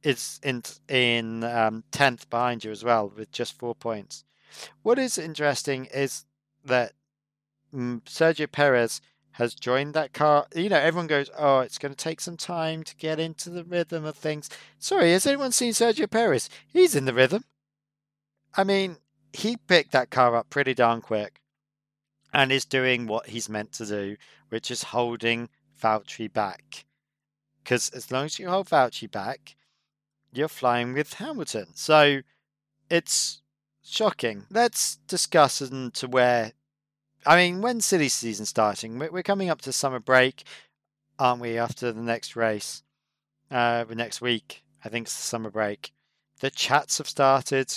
[0.02, 4.24] is in in um, tenth behind you as well with just four points.
[4.82, 6.24] What is interesting is
[6.64, 6.92] that
[7.74, 9.00] um, Sergio Perez
[9.32, 10.46] has joined that car.
[10.54, 13.64] You know, everyone goes, "Oh, it's going to take some time to get into the
[13.64, 14.48] rhythm of things."
[14.78, 16.48] Sorry, has anyone seen Sergio Perez?
[16.66, 17.44] He's in the rhythm.
[18.56, 18.96] I mean,
[19.34, 21.42] he picked that car up pretty darn quick,
[22.32, 24.16] and is doing what he's meant to do,
[24.48, 25.50] which is holding
[25.82, 26.85] Valtteri back.
[27.66, 29.56] Because as long as you hold Valtteri back,
[30.32, 31.66] you're flying with Hamilton.
[31.74, 32.20] So
[32.88, 33.42] it's
[33.84, 34.44] shocking.
[34.52, 36.52] Let's discuss into where.
[37.26, 39.00] I mean, when silly season starting?
[39.00, 40.44] We're coming up to summer break,
[41.18, 41.58] aren't we?
[41.58, 42.84] After the next race,
[43.50, 45.90] uh, the next week, I think it's the summer break.
[46.38, 47.74] The chats have started.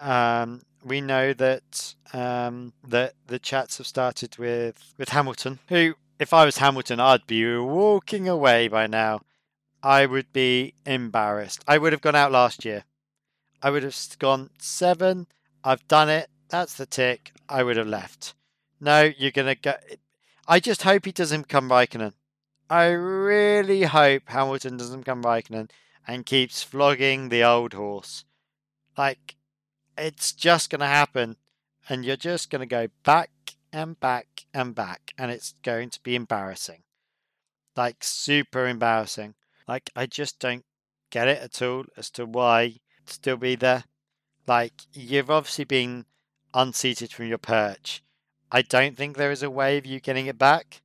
[0.00, 6.32] Um, we know that um, that the chats have started with with Hamilton, who if
[6.32, 9.20] I was Hamilton, I'd be walking away by now.
[9.82, 11.62] I would be embarrassed.
[11.68, 12.84] I would have gone out last year.
[13.62, 15.26] I would have gone seven.
[15.62, 16.28] I've done it.
[16.48, 17.32] That's the tick.
[17.48, 18.34] I would have left.
[18.80, 19.74] No, you're going to go.
[20.48, 22.12] I just hope he doesn't come Raikkonen.
[22.68, 25.70] I really hope Hamilton doesn't become Raikkonen
[26.06, 28.24] and keeps flogging the old horse.
[28.96, 29.36] Like,
[29.96, 31.36] it's just going to happen.
[31.88, 33.30] And you're just going to go back
[33.76, 36.82] and back and back, and it's going to be embarrassing.
[37.76, 39.34] Like super embarrassing.
[39.68, 40.64] Like I just don't
[41.10, 43.84] get it at all as to why still be there.
[44.46, 46.06] Like you've obviously been
[46.54, 48.02] unseated from your perch.
[48.50, 50.80] I don't think there is a way of you getting it back.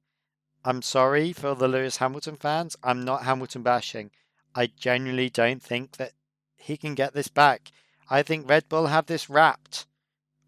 [0.65, 2.75] I'm sorry for the Lewis Hamilton fans.
[2.83, 4.11] I'm not Hamilton bashing.
[4.53, 6.11] I genuinely don't think that
[6.57, 7.71] he can get this back.
[8.09, 9.85] I think Red Bull have this wrapped.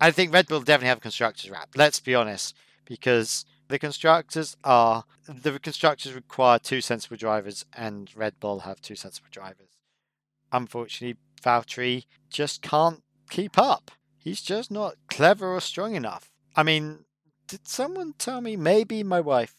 [0.04, 1.78] I think Red Bull definitely have constructors wrapped.
[1.78, 8.38] Let's be honest, because the constructors are the constructors require two sensible drivers, and Red
[8.42, 9.78] Bull have two sensible drivers.
[10.52, 13.92] Unfortunately, Valtteri just can't keep up.
[14.20, 16.34] He's just not clever or strong enough.
[16.54, 17.06] I mean,
[17.48, 18.58] did someone tell me?
[18.58, 19.56] Maybe my wife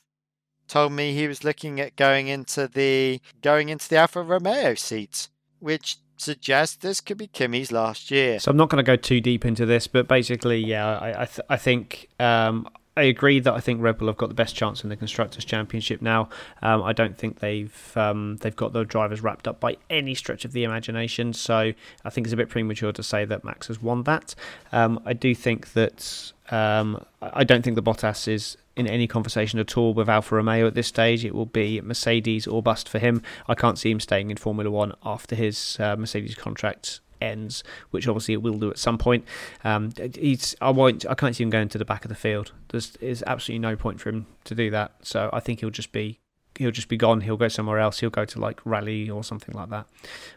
[0.68, 5.30] told me he was looking at going into the going into the Alfa Romeo seat,
[5.58, 8.38] which suggest this could be Kimi's last year.
[8.38, 11.24] So I'm not going to go too deep into this, but basically, yeah, I I,
[11.26, 14.54] th- I think um, I agree that I think Red Bull have got the best
[14.54, 16.28] chance in the constructors' championship now.
[16.62, 20.44] Um, I don't think they've um, they've got the drivers wrapped up by any stretch
[20.44, 21.32] of the imagination.
[21.32, 21.72] So
[22.04, 24.34] I think it's a bit premature to say that Max has won that.
[24.70, 29.58] Um, I do think that um, I don't think the Bottas is in any conversation
[29.58, 31.24] at all with Alfa Romeo at this stage.
[31.24, 33.22] It will be Mercedes or bust for him.
[33.48, 38.06] I can't see him staying in Formula One after his uh, Mercedes contract ends, which
[38.06, 39.24] obviously it will do at some point.
[39.62, 42.52] Um, he's I won't I can't see him going to the back of the field.
[42.68, 44.92] There's is absolutely no point for him to do that.
[45.02, 46.18] So I think he'll just be
[46.56, 47.22] he'll just be gone.
[47.22, 48.00] He'll go somewhere else.
[48.00, 49.86] He'll go to like rally or something like that,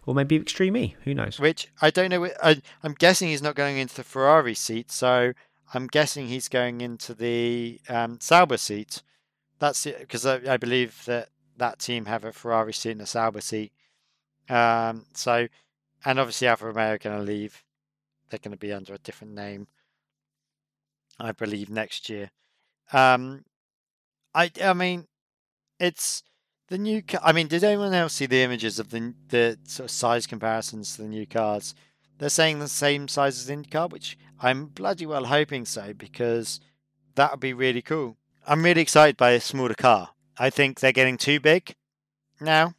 [0.06, 0.96] or maybe Extreme E.
[1.04, 1.40] Who knows?
[1.40, 2.26] Which I don't know.
[2.44, 5.34] I, I'm guessing he's not going into the Ferrari seat, so
[5.74, 9.02] I'm guessing he's going into the um, Sauber seat.
[9.60, 13.42] That's because I, I believe that that team have a Ferrari seat and a Sauber
[13.42, 13.72] seat.
[14.50, 15.48] Um, so
[16.06, 17.64] and obviously Alfa Romeo are going to leave.
[18.30, 19.68] They're going to be under a different name,
[21.20, 22.32] I believe, next year.
[22.94, 23.44] Um,
[24.34, 25.08] I I mean,
[25.80, 26.24] it's
[26.68, 27.02] the new.
[27.02, 30.28] Car- I mean, did anyone else see the images of the the sort of size
[30.28, 31.74] comparisons to the new cars?
[32.18, 36.60] They're saying the same size as IndyCar, which I'm bloody well hoping so because
[37.16, 38.18] that would be really cool.
[38.46, 40.10] I'm really excited by a smaller car.
[40.38, 41.76] I think they're getting too big
[42.40, 42.74] now.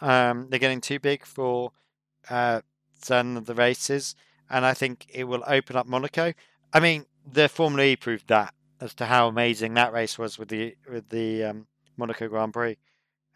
[0.00, 1.72] Um, they're getting too big for
[2.28, 2.60] uh,
[3.10, 4.14] of the races,
[4.48, 6.32] and I think it will open up Monaco.
[6.72, 10.48] I mean, the Formula E proved that as to how amazing that race was with
[10.48, 11.66] the with the um,
[11.96, 12.76] Monaco Grand Prix,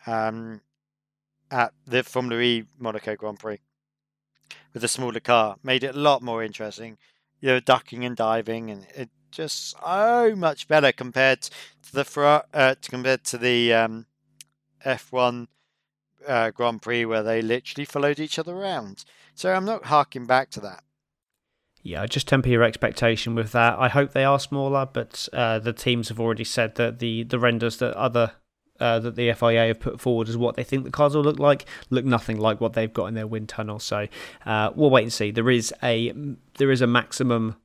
[0.07, 0.61] um,
[1.51, 3.59] at the Formula E Monaco Grand Prix
[4.73, 6.99] with a smaller car, made it a lot more interesting.
[7.41, 12.75] You know, ducking and diving, and it just so much better compared to the uh,
[12.83, 14.07] compared to the um,
[14.85, 15.49] F1
[16.27, 19.05] uh, Grand Prix where they literally followed each other around.
[19.35, 20.85] So I'm not harking back to that.
[21.83, 23.79] Yeah, just temper your expectation with that.
[23.79, 27.39] I hope they are smaller, but uh, the teams have already said that the, the
[27.39, 28.33] renders that other
[28.81, 31.39] uh, that the FIA have put forward as what they think the cars will look
[31.39, 33.79] like look nothing like what they've got in their wind tunnel.
[33.79, 34.09] So
[34.47, 35.31] uh, we'll wait and see.
[35.31, 36.12] There is a
[36.59, 37.57] there is a maximum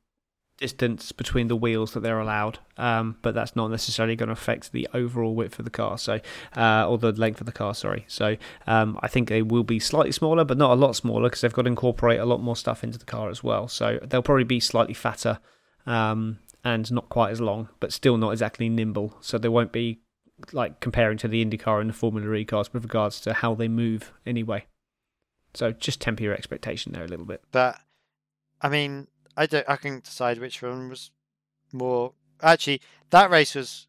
[0.57, 4.71] distance between the wheels that they're allowed, um, but that's not necessarily going to affect
[4.73, 6.19] the overall width of the car, so
[6.57, 7.73] uh, or the length of the car.
[7.73, 8.05] Sorry.
[8.07, 8.35] So
[8.67, 11.53] um, I think they will be slightly smaller, but not a lot smaller because they've
[11.53, 13.67] got to incorporate a lot more stuff into the car as well.
[13.67, 15.39] So they'll probably be slightly fatter
[15.85, 19.15] um, and not quite as long, but still not exactly nimble.
[19.21, 20.01] So they won't be
[20.51, 23.67] like comparing to the IndyCar and the Formula E cars with regards to how they
[23.67, 24.65] move anyway.
[25.53, 27.41] So just temper your expectation there a little bit.
[27.51, 27.79] But
[28.61, 29.67] I mean, I don't.
[29.67, 31.11] I can decide which one was
[31.71, 32.13] more.
[32.41, 33.87] Actually, that race was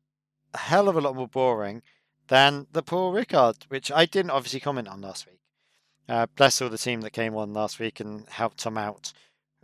[0.54, 1.82] a hell of a lot more boring
[2.28, 5.40] than the Paul Ricard, which I didn't obviously comment on last week.
[6.08, 9.12] Uh, bless all the team that came on last week and helped Tom out.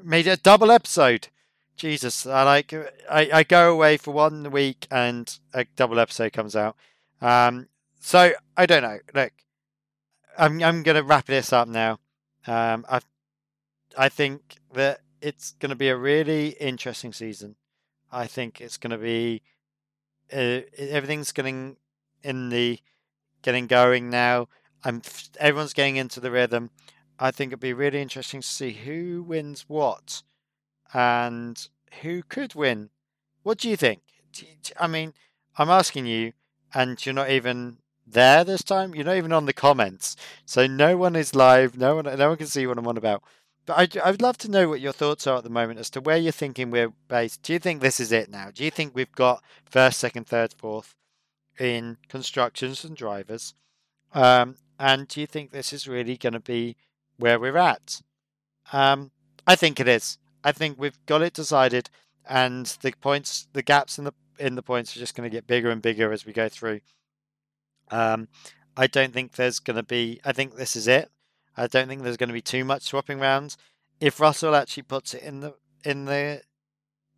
[0.03, 1.29] Made it a double episode.
[1.77, 2.73] Jesus, I like.
[3.11, 6.77] I, I go away for one week and a double episode comes out.
[7.21, 7.69] Um,
[8.01, 8.99] so I don't know.
[9.15, 9.33] Look,
[10.39, 11.99] I'm I'm gonna wrap this up now.
[12.47, 13.01] Um, I
[13.97, 17.57] I think that it's to be a really interesting season.
[18.11, 19.43] I think it's to be
[20.33, 21.77] uh, everything's getting
[22.23, 22.79] in the
[23.43, 24.49] getting going now.
[24.85, 25.03] I'm
[25.39, 26.71] everyone's getting into the rhythm.
[27.19, 30.23] I think it'd be really interesting to see who wins what
[30.97, 31.69] and
[32.01, 32.89] who could win.
[33.43, 34.01] What do you think?
[34.81, 35.13] I mean,
[35.59, 36.33] I'm asking you,
[36.73, 37.77] and you're not even
[38.07, 38.95] there this time.
[38.95, 40.17] You're not even on the comments,
[40.47, 41.77] so no one is live.
[41.77, 43.23] No one, no one can see what I'm on about.
[43.67, 46.01] But I, I'd love to know what your thoughts are at the moment as to
[46.01, 47.43] where you're thinking we're based.
[47.43, 48.51] Do you think this is it now?
[48.55, 50.95] Do you think we've got first, second, third, fourth
[51.59, 53.53] in constructions and drivers?
[54.15, 56.77] Um, and do you think this is really going to be
[57.19, 58.01] where we're at?
[58.73, 59.11] Um,
[59.47, 60.17] I think it is.
[60.47, 61.91] I think we've got it decided,
[62.25, 65.49] and the points, the gaps in the in the points are just going to get
[65.49, 66.83] bigger and bigger as we go through.
[67.91, 68.29] Um,
[68.77, 70.21] I don't think there's going to be.
[70.25, 71.11] I think this is it.
[71.57, 73.57] I don't think there's going to be too much swapping rounds.
[74.01, 76.43] If Russell actually puts it in the in the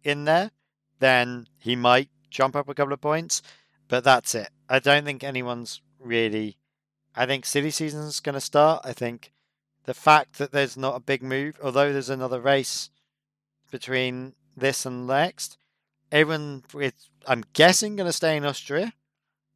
[0.03, 0.51] in there,
[0.99, 3.43] then he might jump up a couple of points.
[3.89, 4.49] But that's it.
[4.71, 6.57] I don't think anyone's really.
[7.15, 8.87] I think silly season's going to start.
[8.87, 9.33] I think
[9.85, 12.89] the fact that there's not a big move, although there's another race
[13.71, 15.59] between this and next,
[16.11, 16.95] everyone with
[17.27, 18.93] I'm guessing going to stay in Austria.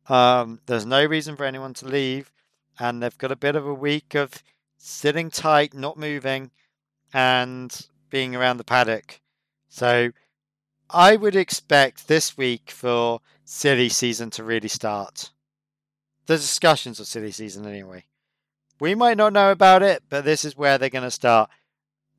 [0.08, 2.32] Um, there's no reason for anyone to leave,
[2.78, 4.42] and they've got a bit of a week of
[4.76, 6.50] sitting tight, not moving,
[7.12, 9.20] and being around the paddock.
[9.68, 10.10] So
[10.90, 15.30] I would expect this week for silly season to really start.
[16.26, 18.04] The discussions of silly season, anyway.
[18.78, 21.48] We might not know about it, but this is where they're going to start.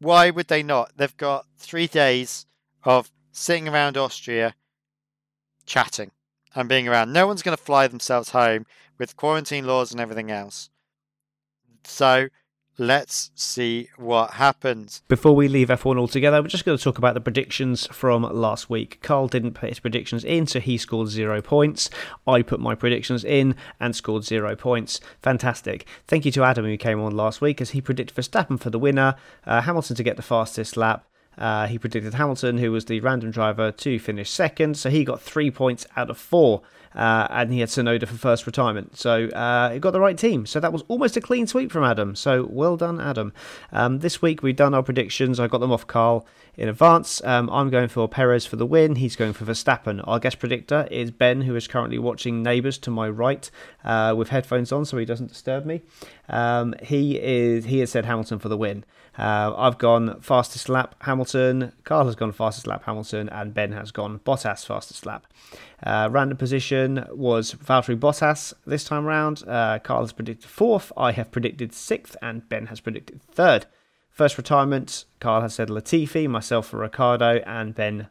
[0.04, 0.92] Why would they not?
[0.98, 2.46] They've got three days
[2.84, 4.54] of sitting around Austria,
[5.66, 6.12] chatting
[6.54, 7.14] and being around.
[7.14, 8.66] No one's going to fly themselves home
[8.98, 10.70] with quarantine laws and everything else.
[11.86, 12.28] So
[12.78, 15.02] let's see what happens.
[15.08, 18.70] Before we leave F1 altogether, we're just going to talk about the predictions from last
[18.70, 19.00] week.
[19.02, 21.90] Carl didn't put his predictions in, so he scored zero points.
[22.28, 25.00] I put my predictions in and scored zero points.
[25.22, 25.86] Fantastic.
[26.08, 28.80] Thank you to Adam who came on last week as he predicted Verstappen for the
[28.80, 29.16] winner,
[29.46, 31.06] uh, Hamilton to get the fastest lap.
[31.38, 35.22] Uh, he predicted Hamilton, who was the random driver, to finish second, so he got
[35.22, 36.62] three points out of four
[36.96, 38.98] uh, and he had Tsunoda for first retirement.
[38.98, 40.46] So uh, he got the right team.
[40.46, 42.16] So that was almost a clean sweep from Adam.
[42.16, 43.34] So well done, Adam.
[43.72, 45.40] Um, this week we've done our predictions.
[45.40, 46.26] I got them off Carl
[46.56, 47.24] in advance.
[47.24, 48.96] Um, I'm going for Perez for the win.
[48.96, 50.04] He's going for Verstappen.
[50.06, 53.50] Our guest predictor is Ben, who is currently watching Neighbours to my right
[53.84, 55.82] uh, with headphones on, so he doesn't disturb me.
[56.30, 58.86] Um, he is he has said Hamilton for the win.
[59.18, 61.72] Uh, I've gone fastest lap Hamilton.
[61.84, 65.28] Carl has gone fastest lap Hamilton, and Ben has gone Bottas fastest lap.
[65.84, 69.44] Uh, random position was Valtteri Bottas this time around.
[69.48, 70.92] Uh, Carl has predicted fourth.
[70.98, 73.68] I have predicted sixth, and Ben has predicted third.
[74.10, 78.10] First retirement, Carl has said Latifi, myself for Ricciardo, and Ben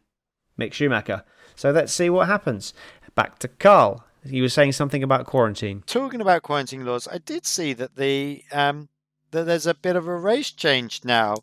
[0.58, 1.24] Mick Schumacher.
[1.56, 2.74] So let's see what happens.
[3.14, 4.04] Back to Carl.
[4.24, 5.82] He was saying something about quarantine.
[5.86, 8.88] Talking about quarantine laws, I did see that the um,
[9.32, 11.36] that there's a bit of a race change now.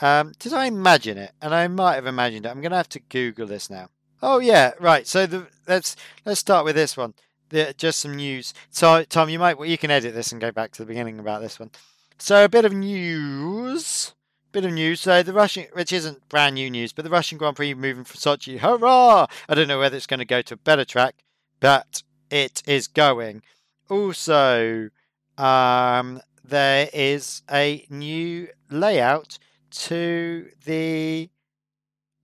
[0.00, 1.32] Um, did I imagine it?
[1.42, 2.48] And I might have imagined it.
[2.48, 3.88] I'm going to have to Google this now.
[4.22, 5.06] Oh yeah, right.
[5.06, 7.14] So the, let's let's start with this one.
[7.48, 8.54] The, just some news.
[8.70, 11.42] So Tom, you might you can edit this and go back to the beginning about
[11.42, 11.70] this one.
[12.18, 14.14] So a bit of news.
[14.52, 15.00] Bit of news.
[15.00, 18.16] So the Russian, which isn't brand new news, but the Russian Grand Prix moving from
[18.16, 18.58] Sochi.
[18.58, 19.26] Hurrah!
[19.48, 21.16] I don't know whether it's going to go to a better track,
[21.58, 23.42] but it is going.
[23.88, 24.90] Also,
[25.36, 29.38] um, there is a new layout
[29.70, 31.30] to the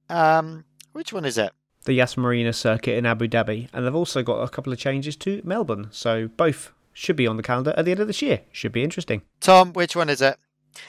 [0.08, 1.52] um, which one is it?
[1.84, 5.16] The Yas Marina circuit in Abu Dhabi, and they've also got a couple of changes
[5.16, 5.88] to Melbourne.
[5.90, 8.40] So both should be on the calendar at the end of this year.
[8.52, 9.22] Should be interesting.
[9.40, 10.36] Tom, which one is it?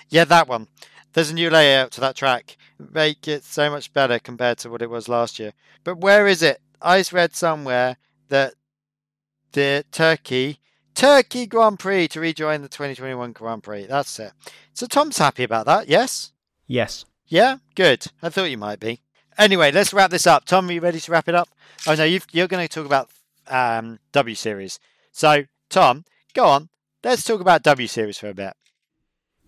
[0.09, 0.67] Yeah, that one.
[1.13, 2.57] There's a new layout to that track.
[2.77, 5.53] Make it so much better compared to what it was last year.
[5.83, 6.61] But where is it?
[6.81, 7.97] I read somewhere
[8.29, 8.53] that
[9.51, 10.59] the Turkey
[10.99, 13.85] Turkey Grand Prix to rejoin the 2021 Grand Prix.
[13.85, 14.33] That's it.
[14.73, 16.33] So Tom's happy about that, yes?
[16.67, 17.05] Yes.
[17.25, 18.07] Yeah, good.
[18.21, 18.99] I thought you might be.
[19.37, 20.43] Anyway, let's wrap this up.
[20.43, 21.47] Tom, are you ready to wrap it up?
[21.87, 23.09] Oh no, you are going to talk about
[23.47, 24.77] um, W Series.
[25.13, 26.67] So, Tom, go on.
[27.01, 28.55] Let's talk about W Series for a bit.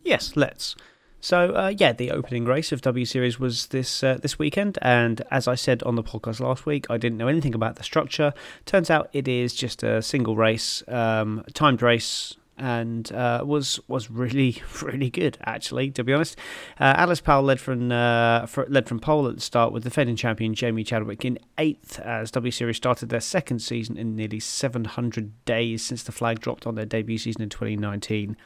[0.01, 0.77] Yes, let's.
[1.21, 5.21] So uh, yeah, the opening race of W Series was this uh, this weekend, and
[5.29, 8.33] as I said on the podcast last week, I didn't know anything about the structure.
[8.65, 14.09] Turns out it is just a single race, um, timed race, and uh, was was
[14.09, 15.91] really really good actually.
[15.91, 16.39] To be honest,
[16.79, 20.15] uh, Alice Powell led from uh, for, led from pole at the start with defending
[20.15, 25.45] champion Jamie Chadwick in eighth as W Series started their second season in nearly 700
[25.45, 28.37] days since the flag dropped on their debut season in 2019.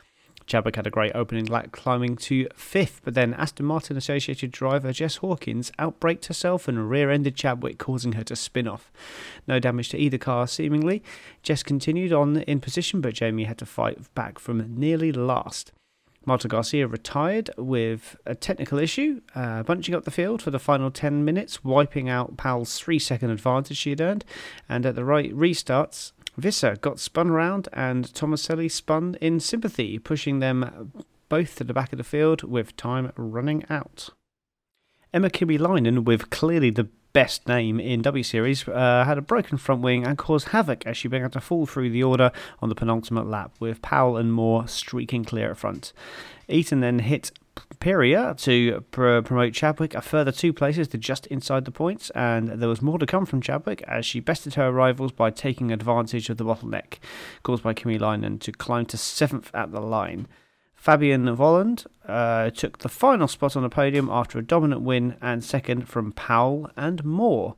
[0.45, 4.93] Chadwick had a great opening lap climbing to fifth, but then Aston Martin Associated driver
[4.93, 8.91] Jess Hawkins outbraked herself and rear ended Chadwick, causing her to spin off.
[9.47, 11.03] No damage to either car, seemingly.
[11.41, 15.71] Jess continued on in position, but Jamie had to fight back from nearly last.
[16.25, 20.89] Marta Garcia retired with a technical issue, uh, bunching up the field for the final
[20.89, 24.25] 10 minutes, wiping out Powell's three second advantage she had earned.
[24.67, 30.39] And at the right restarts, Visser got spun around and Tomaselli spun in sympathy, pushing
[30.39, 30.91] them
[31.29, 34.09] both to the back of the field with time running out.
[35.13, 39.81] Emma Kimiläinen, with clearly the best name in W Series, uh, had a broken front
[39.81, 43.25] wing and caused havoc as she began to fall through the order on the penultimate
[43.25, 45.93] lap, with Powell and Moore streaking clear at front.
[46.49, 47.31] Eaton then hit
[47.79, 52.49] Piria to pr- promote Chadwick a further two places to just inside the points, and
[52.49, 56.29] there was more to come from Chadwick as she bested her rivals by taking advantage
[56.29, 56.99] of the bottleneck
[57.43, 60.27] caused by Kimiläinen to climb to seventh at the line.
[60.81, 65.43] Fabienne Wohlwend uh, took the final spot on the podium after a dominant win and
[65.43, 67.55] second from Powell and Moore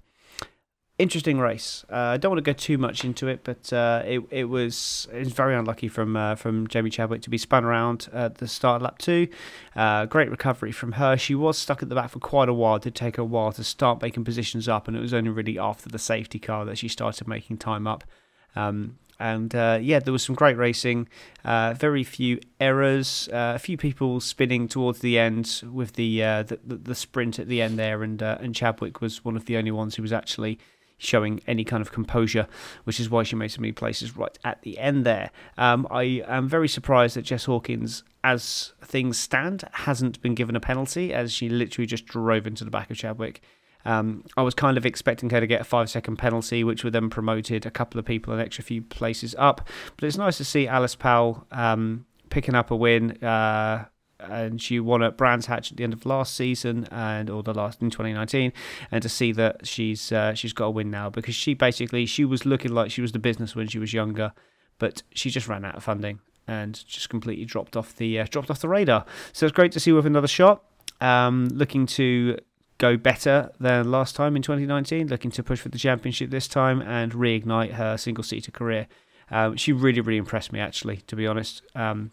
[1.00, 1.86] interesting race.
[1.92, 5.08] Uh, I don't want to go too much into it, but uh, it it was
[5.14, 8.48] it was very unlucky from uh, from Jamie Chadwick to be spun around at the
[8.48, 9.28] start of lap two.
[9.76, 11.18] Uh, great recovery from her.
[11.18, 12.78] She was stuck at the back for quite a while.
[12.78, 15.30] It did take her a while to start making positions up, and it was only
[15.30, 18.04] really after the safety car that she started making time up.
[18.56, 21.08] Um, and uh, yeah, there was some great racing.
[21.44, 23.28] Uh, very few errors.
[23.34, 27.48] Uh, a few people spinning towards the end with the, uh, the, the sprint at
[27.48, 30.14] the end there, and uh, and Chadwick was one of the only ones who was
[30.14, 30.60] actually
[30.98, 32.48] showing any kind of composure,
[32.84, 35.32] which is why she made so many places right at the end there.
[35.58, 40.60] Um, I am very surprised that Jess Hawkins, as things stand, hasn't been given a
[40.60, 43.42] penalty, as she literally just drove into the back of Chadwick.
[43.86, 46.94] Um, I was kind of expecting her to get a five second penalty, which would
[46.94, 49.68] then promoted a couple of people an extra few places up.
[49.96, 53.12] But it's nice to see Alice Powell um, picking up a win.
[53.24, 53.86] Uh,
[54.20, 57.54] and she won at Brands Hatch at the end of last season and or the
[57.54, 58.52] last in 2019
[58.92, 62.26] and to see that she's uh, she's got a win now because she basically she
[62.26, 64.34] was looking like she was the business when she was younger
[64.80, 68.50] but she just ran out of funding and just completely dropped off the uh, dropped
[68.50, 69.06] off the radar.
[69.34, 70.64] So it's great to see with another shot.
[71.02, 72.38] Um, looking to
[72.80, 76.82] go better than last time in 2019 looking to push for the championship this time
[76.82, 78.88] and reignite her single seater career.
[79.30, 81.62] Um, she really really impressed me actually to be honest.
[81.76, 82.12] Um,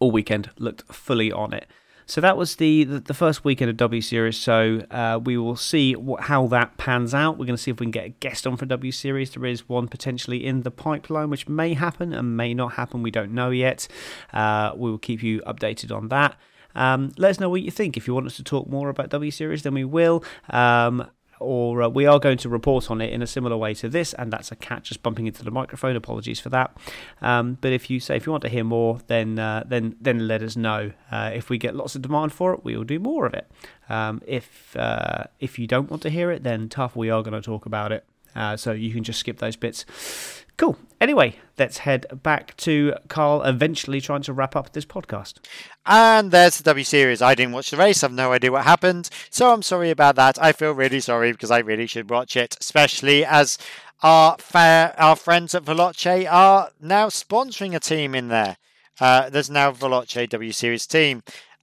[0.00, 1.66] all weekend, looked fully on it.
[2.06, 4.36] So that was the, the, first weekend of W Series.
[4.36, 7.38] So uh, we will see what, how that pans out.
[7.38, 9.30] We're going to see if we can get a guest on for W Series.
[9.30, 13.02] There is one potentially in the pipeline, which may happen and may not happen.
[13.02, 13.88] We don't know yet.
[14.32, 16.36] Uh, we will keep you updated on that.
[16.74, 17.96] Um, let us know what you think.
[17.96, 20.24] If you want us to talk more about W Series, then we will.
[20.50, 21.08] Um,
[21.42, 24.14] or uh, we are going to report on it in a similar way to this,
[24.14, 25.96] and that's a cat just bumping into the microphone.
[25.96, 26.76] Apologies for that.
[27.20, 30.26] Um, but if you say if you want to hear more, then uh, then then
[30.26, 30.92] let us know.
[31.10, 33.50] Uh, if we get lots of demand for it, we will do more of it.
[33.88, 36.96] Um, if uh, if you don't want to hear it, then tough.
[36.96, 38.04] We are going to talk about it.
[38.34, 39.84] Uh, so you can just skip those bits.
[40.56, 40.76] Cool.
[41.00, 45.34] Anyway, let's head back to Carl eventually trying to wrap up this podcast.
[45.84, 47.20] And there's the W Series.
[47.20, 48.04] I didn't watch the race.
[48.04, 49.10] I've no idea what happened.
[49.30, 50.40] So I'm sorry about that.
[50.40, 53.58] I feel really sorry because I really should watch it, especially as
[54.02, 58.56] our fair, our friends at Veloce are now sponsoring a team in there.
[59.00, 61.22] Uh, there's now Veloce W Series team.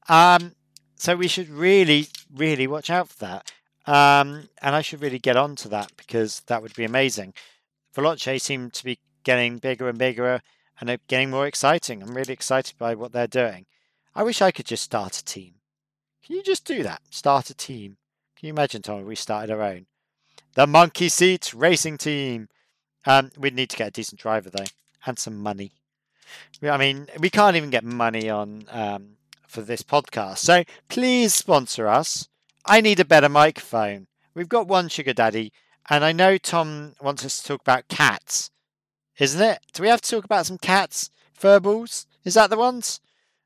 [0.10, 0.54] Um,
[0.96, 3.52] so we should really, really watch out for that.
[3.86, 7.34] Um, and I should really get on to that because that would be amazing.
[8.00, 10.41] Veloce seem to be getting bigger and bigger
[10.80, 12.02] and getting more exciting.
[12.02, 13.66] I'm really excited by what they're doing.
[14.16, 15.56] I wish I could just start a team.
[16.26, 17.02] Can you just do that?
[17.10, 17.97] Start a team.
[18.38, 19.88] Can you imagine, Tom, we started our own?
[20.56, 22.47] The Monkey Seat Racing Team.
[23.06, 24.66] Um, we'd need to get a decent driver though,
[25.06, 25.74] and some money.
[26.64, 30.38] I mean, we can't even get money on um, for this podcast.
[30.38, 32.30] So please sponsor us.
[32.66, 34.08] I need a better microphone.
[34.34, 35.52] We've got one sugar daddy,
[35.90, 38.52] and I know Tom wants us to talk about cats,
[39.18, 39.60] isn't it?
[39.74, 41.10] Do we have to talk about some cats?
[41.38, 42.06] Furballs?
[42.24, 43.00] Is that the ones?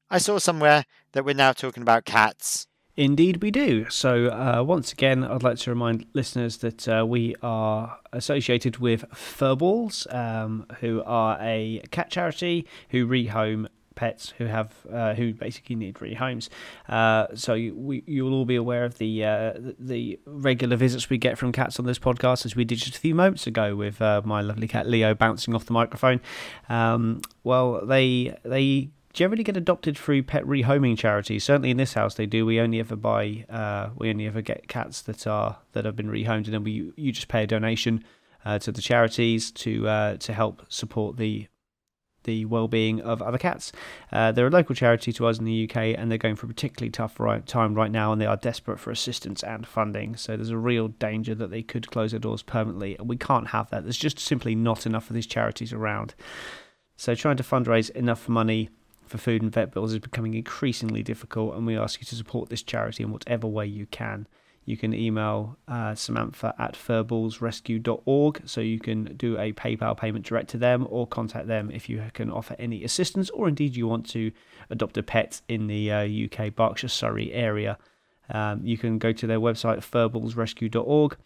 [0.10, 2.68] I saw somewhere that we're now talking about cats.
[2.96, 3.90] Indeed, we do.
[3.90, 9.10] So, uh, once again, I'd like to remind listeners that uh, we are associated with
[9.12, 15.76] Furballs, um, who are a cat charity who rehome pets who have uh, who basically
[15.76, 16.50] need rehomes.
[16.88, 21.18] Uh, so you, we, you'll all be aware of the uh, the regular visits we
[21.18, 24.02] get from cats on this podcast, as we did just a few moments ago with
[24.02, 26.22] uh, my lovely cat Leo bouncing off the microphone.
[26.70, 31.44] Um, well, they they generally get adopted through pet rehoming charities.
[31.44, 32.46] Certainly in this house they do.
[32.46, 36.10] We only ever buy uh, we only ever get cats that are that have been
[36.10, 38.04] rehomed, and then we you just pay a donation.
[38.46, 41.48] Uh, to the charities to to help support the
[42.24, 43.72] the well-being of other cats.
[44.12, 46.54] Uh, they're a local charity to us in the UK, and they're going through a
[46.54, 50.16] particularly tough right, time right now, and they are desperate for assistance and funding.
[50.16, 53.48] So there's a real danger that they could close their doors permanently, and we can't
[53.48, 53.84] have that.
[53.84, 56.16] There's just simply not enough of these charities around.
[56.96, 58.70] So trying to fundraise enough money
[59.06, 62.50] for food and vet bills is becoming increasingly difficult, and we ask you to support
[62.50, 64.28] this charity in whatever way you can
[64.66, 70.50] you can email uh, Samantha at furballsrescue.org so you can do a PayPal payment direct
[70.52, 74.08] to them or contact them if you can offer any assistance or indeed you want
[74.10, 74.32] to
[74.70, 77.78] adopt a pet in the uh, UK Berkshire Surrey area.
[78.30, 81.18] Um, you can go to their website furballsrescue.org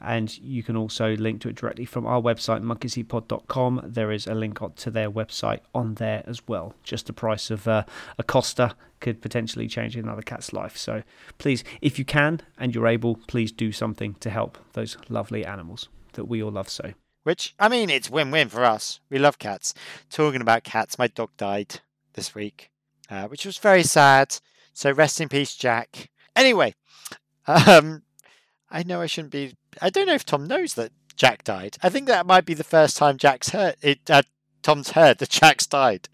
[0.00, 4.34] and you can also link to it directly from our website monkeyseatpod.com there is a
[4.34, 6.74] link to their website on there as well.
[6.82, 7.84] Just the price of uh,
[8.18, 10.76] a costa could potentially change another cat's life.
[10.76, 11.02] So
[11.38, 15.88] please if you can and you're able please do something to help those lovely animals
[16.14, 16.92] that we all love so.
[17.22, 19.00] Which i mean it's win-win for us.
[19.10, 19.74] We love cats.
[20.10, 21.80] Talking about cats my dog died
[22.14, 22.70] this week
[23.10, 24.36] uh, which was very sad.
[24.72, 26.10] So rest in peace jack.
[26.34, 26.74] Anyway
[27.46, 28.02] um,
[28.70, 29.54] I know I shouldn't be.
[29.80, 31.76] I don't know if Tom knows that Jack died.
[31.82, 34.10] I think that might be the first time Jack's heard it.
[34.10, 34.22] Uh,
[34.62, 36.08] Tom's heard that Jack's died.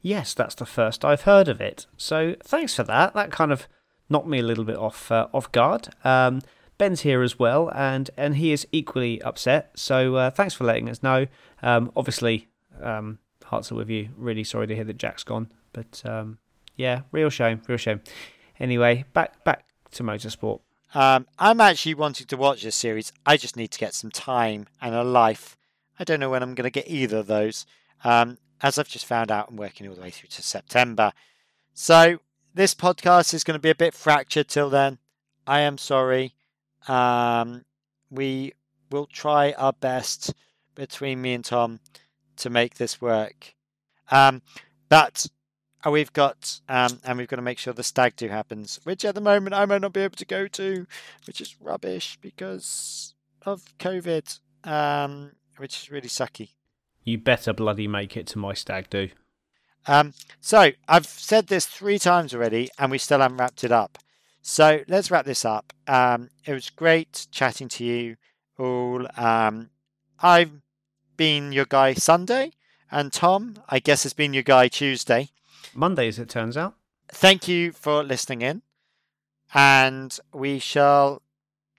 [0.00, 1.86] Yes, that's the first I've heard of it.
[1.96, 3.14] So thanks for that.
[3.14, 3.66] That kind of
[4.08, 5.88] knocked me a little bit off uh, off guard.
[6.04, 6.42] Um,
[6.78, 9.70] Ben's here as well, and and he is equally upset.
[9.74, 11.26] So uh, thanks for letting us know.
[11.62, 12.48] Um, obviously,
[12.82, 14.10] um, hearts are with you.
[14.16, 16.38] Really sorry to hear that Jack's gone, but um,
[16.76, 18.00] yeah, real shame, real shame.
[18.60, 20.60] Anyway, back back to motorsport.
[20.94, 23.12] Um, I'm actually wanting to watch this series.
[23.24, 25.56] I just need to get some time and a life.
[25.98, 27.66] I don't know when I'm going to get either of those.
[28.04, 31.12] Um, as I've just found out, I'm working all the way through to September.
[31.74, 32.18] So
[32.54, 34.98] this podcast is going to be a bit fractured till then.
[35.46, 36.34] I am sorry.
[36.88, 37.64] Um,
[38.10, 38.52] we
[38.90, 40.32] will try our best
[40.74, 41.80] between me and Tom
[42.36, 43.54] to make this work.
[44.10, 44.42] Um,
[44.88, 45.26] but
[45.86, 49.04] uh, we've got um, and we've got to make sure the stag do happens, which
[49.04, 50.86] at the moment I might not be able to go to,
[51.26, 56.50] which is rubbish because of COVID, um, which is really sucky.
[57.04, 59.10] You better bloody make it to my stag do.
[59.86, 63.98] Um, so I've said this three times already, and we still haven't wrapped it up.
[64.42, 65.72] So let's wrap this up.
[65.86, 68.16] Um, it was great chatting to you
[68.58, 69.06] all.
[69.16, 69.70] Um,
[70.20, 70.50] I've
[71.16, 72.52] been your guy Sunday,
[72.90, 75.30] and Tom, I guess, has been your guy Tuesday.
[75.74, 76.74] Monday, as it turns out.
[77.08, 78.62] Thank you for listening in,
[79.54, 81.22] and we shall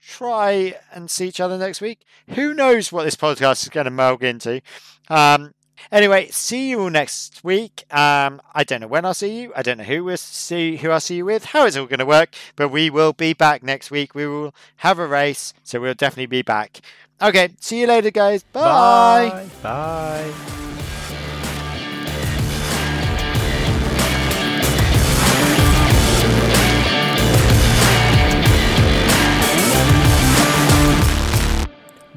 [0.01, 2.05] try and see each other next week.
[2.30, 4.61] Who knows what this podcast is going to melg into?
[5.09, 5.53] Um,
[5.91, 7.84] anyway, see you all next week.
[7.91, 9.53] Um, I don't know when I'll see you.
[9.55, 11.99] I don't know who we'll see, who I'll see you with, how it's all going
[11.99, 12.34] to work.
[12.55, 14.15] But we will be back next week.
[14.15, 16.80] We will have a race, so we'll definitely be back.
[17.22, 18.43] Okay, see you later, guys.
[18.43, 19.49] Bye.
[19.61, 20.31] Bye.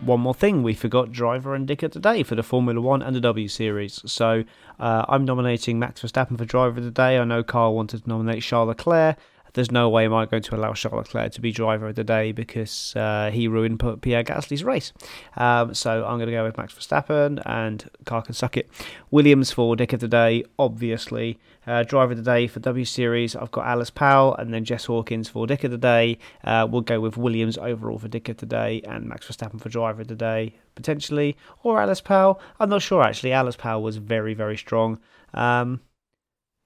[0.04, 3.20] One more thing, we forgot driver and dicker today for the Formula One and the
[3.20, 4.00] W Series.
[4.10, 4.44] So
[4.78, 7.18] uh, I'm nominating Max Verstappen for driver of the day.
[7.18, 9.18] I know Carl wanted to nominate Charles Leclerc.
[9.54, 12.04] There's no way am I going to allow Charles Leclerc to be driver of the
[12.04, 14.92] day because uh, he ruined Pierre Gasly's race.
[15.36, 18.70] Um, so I'm going to go with Max Verstappen and Carl can suck it.
[19.10, 21.38] Williams for Dick of the Day, obviously.
[21.66, 24.86] Uh, driver of the Day for W Series, I've got Alice Powell and then Jess
[24.86, 26.18] Hawkins for Dick of the Day.
[26.42, 29.68] Uh, we'll go with Williams overall for Dick of the Day and Max Verstappen for
[29.68, 31.36] driver of the day, potentially.
[31.62, 32.40] Or Alice Powell.
[32.58, 33.32] I'm not sure actually.
[33.32, 34.98] Alice Powell was very, very strong.
[35.34, 35.80] Um,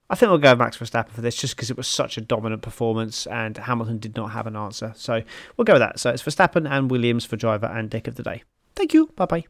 [0.09, 2.61] I think we'll go Max Verstappen for this just because it was such a dominant
[2.61, 4.93] performance and Hamilton did not have an answer.
[4.95, 5.23] So
[5.57, 5.99] we'll go with that.
[5.99, 8.43] So it's Verstappen and Williams for driver and dick of the day.
[8.75, 9.07] Thank you.
[9.15, 9.45] Bye bye.